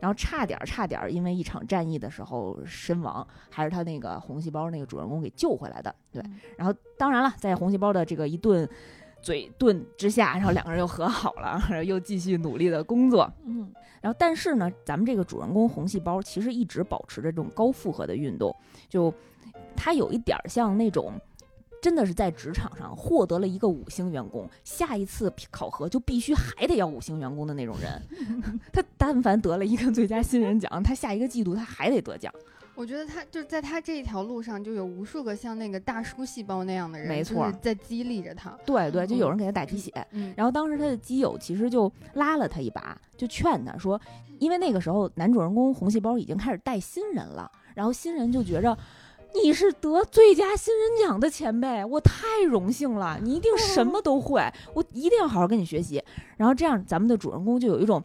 [0.00, 5.94] 然后差点差点因为一场战役的时候身亡，还是他那个红细胞那个主人公给救回来的。
[6.10, 6.22] 对，
[6.56, 8.68] 然后当然了，在红细胞的这个一顿
[9.20, 13.30] 嘴遁之下，然后两个人又和好了，然后又继续努力的工作。
[13.44, 13.70] 嗯。
[14.00, 18.54] 然后，但是呢，咱们这个主人公红细胞其实一直保持着这种高负荷的运动，
[18.88, 19.12] 就
[19.74, 21.12] 他有一点像那种
[21.82, 28.00] 真的是在职场上获得了一个五星员工，下一次考核就必须还得要五星员工的那种人。
[28.72, 32.32] 他但凡得了一个最佳新人奖，他下一个季度他还得得奖。
[32.78, 38.56] 我觉得他就是在他这一条路上，就有无数个像那个大叔细胞那样的人，没错，在激励着他。
[38.64, 39.92] 对对，就有人给他打鸡血。
[40.36, 44.00] 然后当时他的基友其实就拉了他一把，就劝他说，
[44.38, 48.78] 因为那个时候男主人公红细胞已经开始带新人了，然后新人就觉着
[49.42, 54.40] 你是得最佳新人奖的前辈，我太荣幸了，你一定什么都会，
[54.72, 56.00] 我一定要好好跟你学习。
[56.36, 58.00] 然后这样，咱们的主人公就有一种。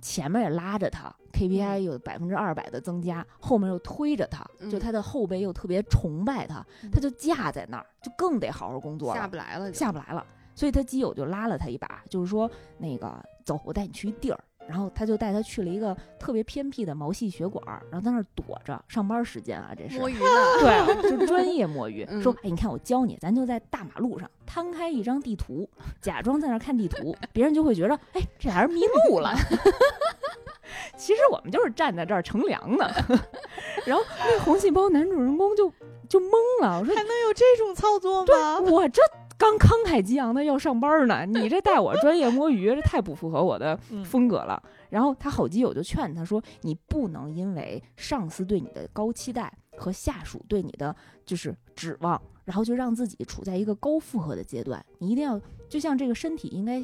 [0.00, 10.24] 前面也拉着他，KPI 有百分之二百的增加，后面又推着他，就他的后辈又特别崇拜他，他就架在那儿，就更得好好工作，下不来了，下不来了。
[10.54, 14.40] 所以他基友就拉了他一把，就是说那个走，我带你去一地儿。
[14.68, 18.82] 然后他就带他去了一个特别偏僻的毛细血管，然后在那儿躲着。
[18.88, 20.20] 上班时间啊，这是摸鱼呢，
[20.60, 22.06] 对，就专业摸鱼。
[22.20, 25.68] 说，哎，你看我教你，咱就在大马路上摊开一张地图，
[26.00, 29.34] 假装在那儿看地图，别人就会觉得，哎，这俩人迷路了。
[30.96, 32.88] 其实我们就是站在这儿乘凉呢。
[33.86, 35.72] 然后那红细胞男主人公就
[36.08, 38.60] 就懵了，我说还能有这种操作吗？
[38.60, 39.00] 我这。
[39.38, 44.62] 刚慷慨激昂的要上班呢，你 这带我专业摸鱼，这太不符合我的风格了。
[44.88, 50.94] 然后他好基友就劝他说：“你不能因为上司对你的高期待和下属对你的
[51.24, 54.84] 就是指望，然后就让自己处在一个高负荷的阶段。
[54.98, 56.82] 你一定要就像这个身体应该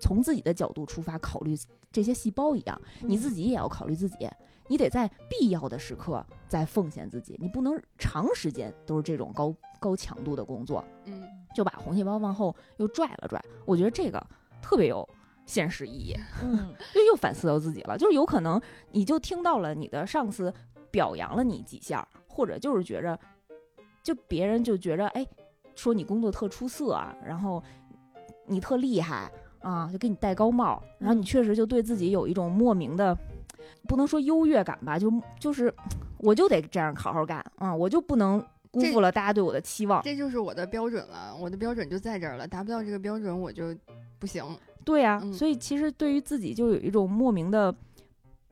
[0.00, 1.54] 从自己的角度出发考虑
[1.92, 4.28] 这些细胞一样，你自己也要考虑自己。
[4.70, 10.84] 你得在必要的时刻再奉献自己，你不能长时间都是这种高高强度的工作。
[11.04, 11.22] 嗯，
[11.54, 14.24] 就把红细胞往后又拽了拽，我觉得这个
[14.60, 15.08] 特别有
[15.46, 16.16] 现实意义。
[16.42, 18.60] 嗯，就又反思到自己了，就是有可能
[18.92, 20.52] 你就听到了你的上司
[20.90, 23.18] 表扬了你几下，或者就是觉着，
[24.02, 25.26] 就别人就觉着，哎，
[25.74, 27.62] 说你工作特出色啊，然后
[28.46, 29.30] 你特厉害
[29.60, 33.16] 啊，就给你戴高帽，然后你确实就对自己有一种莫名的，
[33.86, 35.72] 不能说优越感吧，就就是
[36.18, 40.02] 我就得这样好好干啊，我就不能辜负了大家对我的期望。
[40.02, 43.74] 这就是我的标准了，我的标准就在这儿了，达不到这个标准我就
[44.18, 44.44] 不行。
[44.84, 47.74] 对呀、嗯所以其实对于自己就有一种莫名的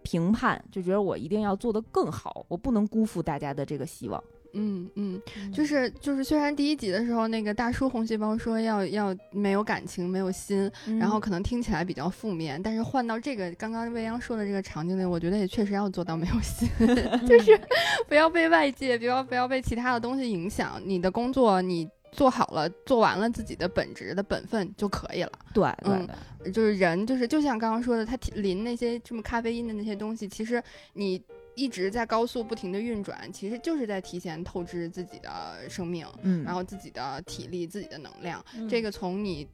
[0.02, 4.22] 评判，就觉得我一定要做得更好，我不能辜负大家的这个希望。
[4.56, 5.22] 嗯嗯，
[5.52, 16.68] 就是就是，虽然第一集的时候那个大叔红细胞说要要没有感情没有心，嗯然后可能听起来比较负面，但是换到这个刚刚未央说的这个场景里，我觉得也确实要做到没有心，
[17.28, 17.58] 就是
[18.08, 20.80] 不要被外界，不要不要被其他的东西影响。
[20.84, 25.32] 你的工作你做好了，做完了自己的本职的本分就可以了。
[25.52, 26.08] 对对嗯
[26.44, 30.62] 对，就是人，就是就像刚刚说的，他淋那些什么咖啡因的那些东西，其实
[30.94, 31.20] 你
[31.56, 38.44] 一直在高速不停的运转，其实就是在提前透支自己的生命，嗯，然后自己的体力、自己的能量。
[38.54, 39.48] 嗯这个从你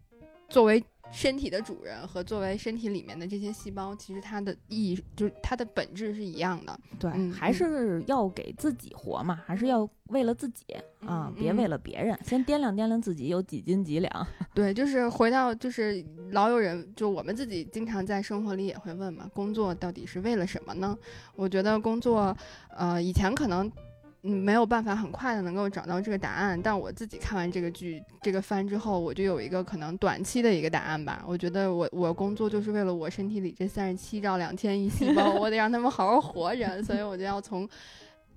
[0.48, 0.82] 作为
[1.12, 6.76] 身体的主人和作为身体里面的这些细胞，其实它的意义就是它的本质是一样的。
[6.98, 10.64] 对，嗯还是要给自己活嘛，还是要为了自己
[11.01, 14.26] 啊，嗯别为了别人，先掂量掂量自己有几斤几两。
[14.55, 20.97] 对，就是回到就是老有人就我们自己经常在生活里也会问嘛，工作到底是为了什么呢？
[21.36, 22.34] 我觉得工作，
[22.70, 23.70] 呃，以前可能。
[24.24, 31.24] 嗯，没有办法很快的能够找到这个答案，但我自己看完这个剧这个番之后，我就有一个可能短期的一个答案吧。
[31.26, 37.68] 我觉得我我工作就是为了我身体里这三十七兆两千亿细胞，我得让他们好好活着，所以我就要从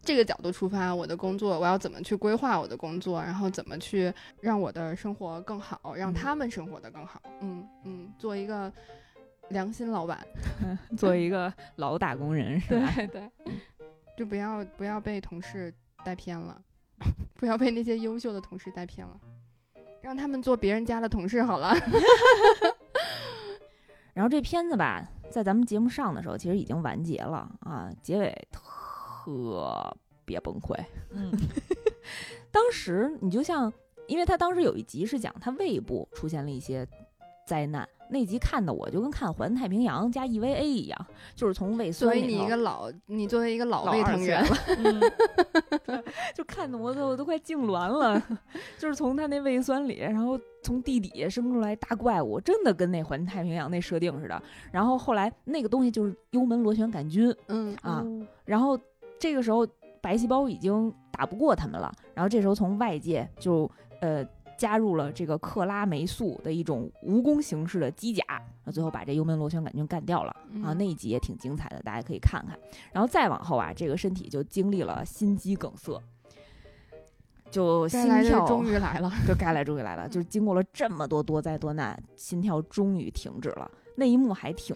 [0.01, 7.21] 这个角度出发，我的工作我要怎么去规划我的工作，然后怎么去让我的生活更好，让嗯他们生活的更好。
[7.41, 8.71] 嗯嗯，做一个
[9.49, 10.25] 良心老板，
[10.97, 12.91] 做一个老打工人是吧？
[12.95, 13.29] 对对，
[14.17, 15.73] 就不要不要被同事
[16.03, 16.61] 带偏了，
[17.35, 19.19] 不要被那些优秀的同事带偏了，
[20.01, 21.73] 让他们做别人家的同事好了。
[24.13, 30.73] 然后这片子吧，在咱们节目上的时候，其实已经完结了啊，结尾特别崩溃。
[31.11, 31.31] 嗯
[32.49, 33.71] 当时你就像，
[34.07, 36.87] 因为他当时有一集是讲他胃部出现了一些
[37.45, 45.01] 灾难，那集看的我就跟看《环太平洋》加 EVA 一样，就是从胃作为你一酸里头个老，你作为一个老老胃疼人，二次元了，
[45.89, 46.03] 嗯。
[46.34, 48.22] 就看的我都我都快痉挛了，
[48.77, 54.41] 就是从他那胃酸里，然后从地底下生出来大怪物，真的跟那环太平洋那设定似的。
[54.72, 57.34] 然后后来那个东西就是幽门螺旋杆菌。
[57.47, 57.76] 嗯。
[57.81, 58.03] 啊，
[58.43, 58.77] 然后
[59.19, 59.65] 这个时候
[60.01, 63.69] 白细胞已经打不过他们了，然后这时候从外界就
[64.01, 64.26] 呃
[64.57, 68.23] 加入了这个克拉霉素的一种蜈蚣形式的机甲，
[68.64, 70.32] 那最后把这幽门螺旋杆菌干掉了。
[70.64, 72.57] 啊，嗯那一集也挺精彩的，大家可以看看。
[72.91, 76.02] 然后再往后啊，这个身体就经历了心肌梗塞，
[77.52, 79.11] 就心跳终于来了。
[79.27, 83.69] 就该来终于来了，就是经过了这么多多灾多难，心跳终于停止了。
[83.95, 84.76] 那一幕还挺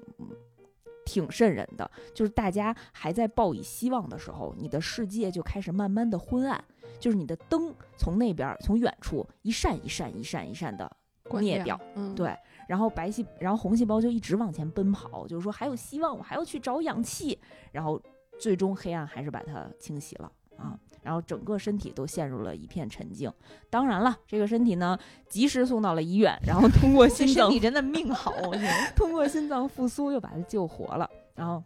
[1.10, 6.64] 挺瘆人的，就是大家还在抱以希望的时候，你的世界就开始慢慢的昏暗，
[6.99, 10.91] 就是你的灯从那边儿从远处一扇一扇一扇一扇的
[11.31, 12.38] 灭掉。，嗯，对，
[12.68, 17.40] 然后白细，然后红细胞就一直往前奔跑，就是说还有希望，我还要去找氧气，
[17.72, 17.99] 然后
[18.40, 23.32] 最终黑暗还是把它清洗了啊，然后整个身体都陷入了一片沉静。
[23.70, 24.98] 当然了，这个身体呢，
[25.28, 28.34] 及时送到了医院，然后通过心脏身体真的命好。
[28.96, 31.64] 通过心脏复苏又把他救活了，然后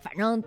[0.00, 0.42] 反正。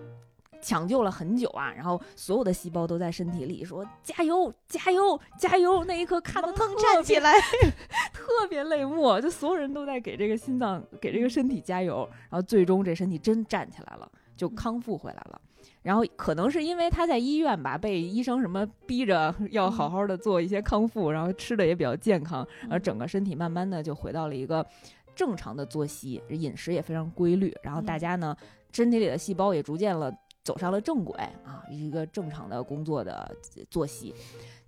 [0.58, 5.84] 抢救了很久啊，然后所有的细胞都在身体里说加油加油加油。
[5.84, 7.34] 那一刻看的腾站起来，
[8.12, 15.40] 特别泪目，就所有人都在给这个心脏、给这个身体加油，然后最终这身体真站起来了，就康复回来了。
[15.82, 24.66] 然后可能是因为他在医院吧，被医生什么逼着要好好的做一些康复，然后吃的也比较健康，然后整个身体慢慢的就回到了一个
[25.14, 28.36] 正常的作息，饮食也非常规律，然后大家呢
[28.72, 30.12] 身体里的细胞也逐渐了
[30.42, 33.36] 走上了正轨啊，一个正常的工作的
[33.70, 34.14] 作息。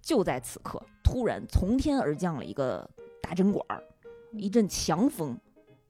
[0.00, 2.88] 就在此刻，突然从天而降了一个
[3.20, 3.82] 大针管儿，
[4.32, 5.36] 一阵强风，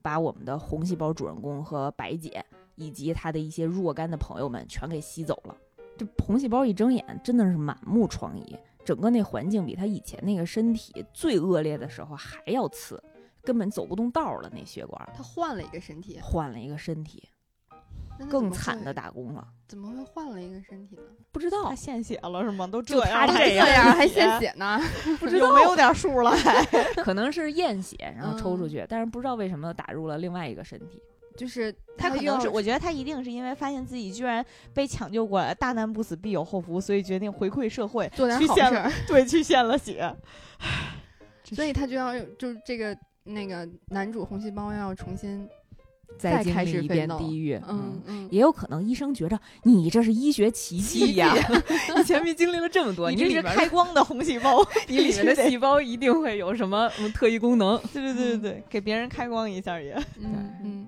[0.01, 2.43] 把我们的红细胞主人公和白姐
[2.79, 5.55] 以及他的一些若干的朋友们全给吸走了。
[5.97, 13.03] 这红细胞一睁眼，真的是满目疮痍，整个那环境比他以前那个身体最恶劣的时候还要次，
[13.43, 14.49] 根本走不动道儿了。
[14.55, 17.27] 那血管他换了一个身体，换了一个身体，
[18.29, 19.45] 更惨的打工了。
[19.67, 21.01] 怎么会换了一个身体呢？
[21.33, 22.65] 不知道他献血了是吗？
[22.65, 24.79] 都这样他这样还献血呢？
[25.19, 26.31] 不知道有没有点数了？
[26.39, 26.63] 还
[27.03, 31.01] 可能是验血然后抽出去，但是不知道为什么打入了另外一个身体。
[31.39, 38.91] 就是他可能是，我觉得他一定是因为发现自己居然被抢救过来，大难不死必有后福，所以决定回馈社会，做点好事儿。
[39.07, 40.13] 对，去献了血。
[41.45, 45.47] 所以他就要就是这个那个男主红细胞要重新
[46.17, 47.59] 再开始一遍地狱。
[47.67, 51.33] 嗯嗯，也有可能医生觉着你这是医学奇迹呀，
[51.95, 57.79] 你前面经历了这么多，你这是开光的红细胞， 你里面的细胞一定会有什么特异功能。
[57.93, 59.93] 对对对对对，给别人开光一下也。
[60.19, 60.87] 嗯嗯。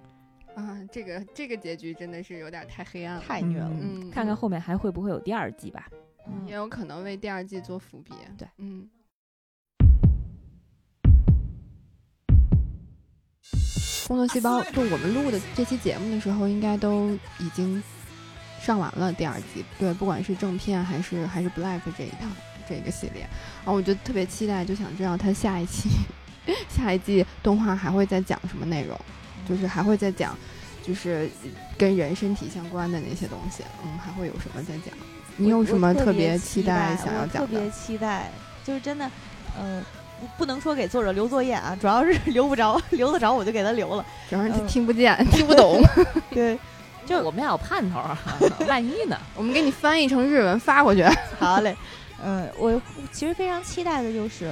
[0.55, 3.71] 啊，这个这个结局真的是有点太黑暗了，太虐了。
[3.71, 5.87] 嗯，看看后面还会不会有第二季吧。
[6.27, 8.13] 嗯，也有可能为第二季做伏笔。
[8.37, 8.89] 对，嗯。
[14.07, 17.81] 工作细胞，就我们录的这期节目的时候，应该都已经
[18.59, 19.63] 上完了第二季。
[19.79, 22.27] 对，不管是正片还是还是 Black 这一套
[22.67, 23.23] 这个系列，
[23.63, 25.89] 啊我就特别期待，就想知道他下一期
[26.67, 28.99] 下一季动画还会再讲什么内容。
[29.47, 30.35] 就是还会再讲，
[30.83, 31.29] 就是
[31.77, 34.97] 跟人身体相关的那些东西，嗯，还会有什么再讲？
[35.37, 37.39] 你有什么特别期待想要讲的？
[37.39, 38.29] 特别期待，
[38.63, 39.09] 就是真的，
[39.59, 39.83] 嗯，
[40.37, 45.81] 不能说给作者留作业啊，主要是 留不着，留得着我就给他留了，主要是他听不见，听不懂。
[46.29, 46.59] 对，
[47.05, 48.17] 就我们要有盼头啊，
[48.67, 49.17] 万一呢？
[49.35, 51.03] 我们给你翻译成日文发过去。
[51.39, 51.75] 好嘞，
[52.23, 52.79] 嗯，我
[53.11, 54.51] 其实非常期待的就是，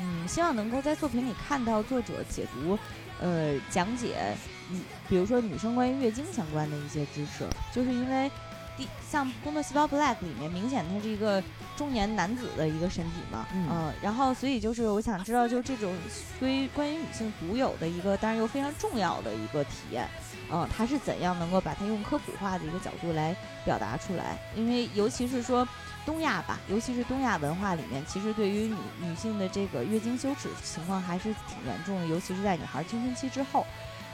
[0.00, 2.76] 嗯，希望能够在作品里看到作者解读。
[3.20, 4.36] 呃，讲解，
[4.70, 8.30] 嗯，比如说女生关于月经相关的一些知识，就是因为
[8.76, 11.42] 第像《工作细胞 Black》里面，明显它是一个
[11.76, 15.94] 中年男子的一个身体嘛，嗯，然后所以就是我想知道，就这种
[16.40, 20.08] 关关于女性独有的一个，当然又非常重要的一个体验，
[20.50, 24.38] 嗯，他是怎样能够把它用科普化的一个角度来表达出来？
[24.56, 25.66] 因为尤其是说。
[26.04, 33.66] 东亚吧，尤其是东亚文化里面，其实对于女女性的这个月经羞耻情况还是挺严重的，尤其是在女孩青春期之后，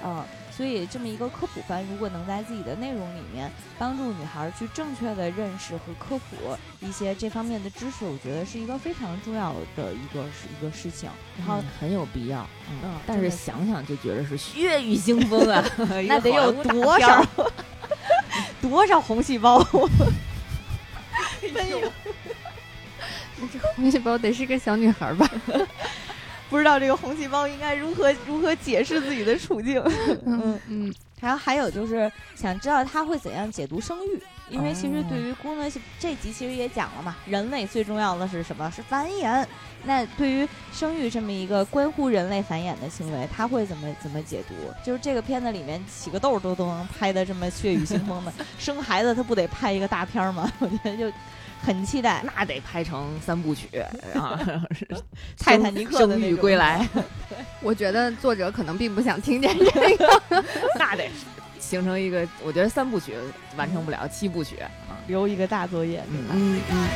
[0.05, 12.47] 嗯，所以这么一个科普番，如果能在自己的内容里面帮助女孩去正确的认识和科普一些这方面的知识，我觉得是一个非常重要的一个一个事情，然后很有必要。
[12.83, 15.65] 嗯，但是想想就觉得是血雨腥风啊，
[16.07, 17.27] 那得有多少
[18.63, 19.59] 多少红细胞。
[21.55, 21.81] 没有，
[23.53, 25.29] 这 红细胞得是个小女孩吧？
[26.51, 29.81] 不知道这个红细胞应该如何如何解释自己的处境。
[30.27, 34.21] 嗯嗯，然后还有就是想知道他会怎样解读生育，
[34.51, 38.71] 因为其实对于工作这集其实也讲了嘛，人类最重要的是什么？
[38.71, 39.47] 是繁衍。
[39.85, 44.55] 那对于生育这么一个关乎人类繁衍的行为，他会怎么怎么解读？
[44.85, 50.51] 就是这个片子里面起个痘都都能拍的这么血雨腥风的， 生孩子他不得拍一个大片吗？
[50.61, 51.11] 我觉得就
[51.63, 53.69] 很期待，那得拍成三部曲
[54.15, 54.39] 啊，
[55.39, 56.87] 《泰坦尼克》生育归来。
[57.63, 60.45] 我觉得作者可能并不想听见这个，
[60.79, 61.09] 那得
[61.71, 63.15] 形成一个，我觉得三部曲
[63.57, 64.57] 完成不了，七部曲
[65.07, 66.03] 留一个大作业。
[66.11, 66.89] 嗯嗯嗯。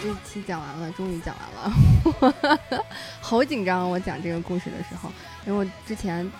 [0.00, 2.54] 这期讲完了，终于讲完了，
[3.20, 3.90] 好紧张！
[3.90, 5.10] 我讲这个故事的时候，
[5.46, 6.30] 因为我之前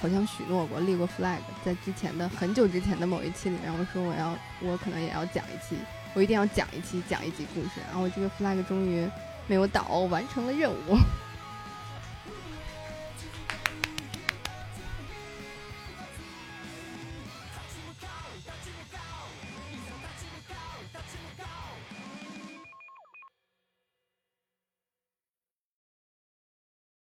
[0.00, 5.76] 好像许诺过、立过 flag，在之前的很久之前的某一期里面，我说我要，我可能也要讲一期，
[6.12, 7.80] 我一定要讲一期，讲一集故事。
[7.88, 9.08] 然后我这个 flag 终于
[9.46, 10.96] 没有倒，完成了任务。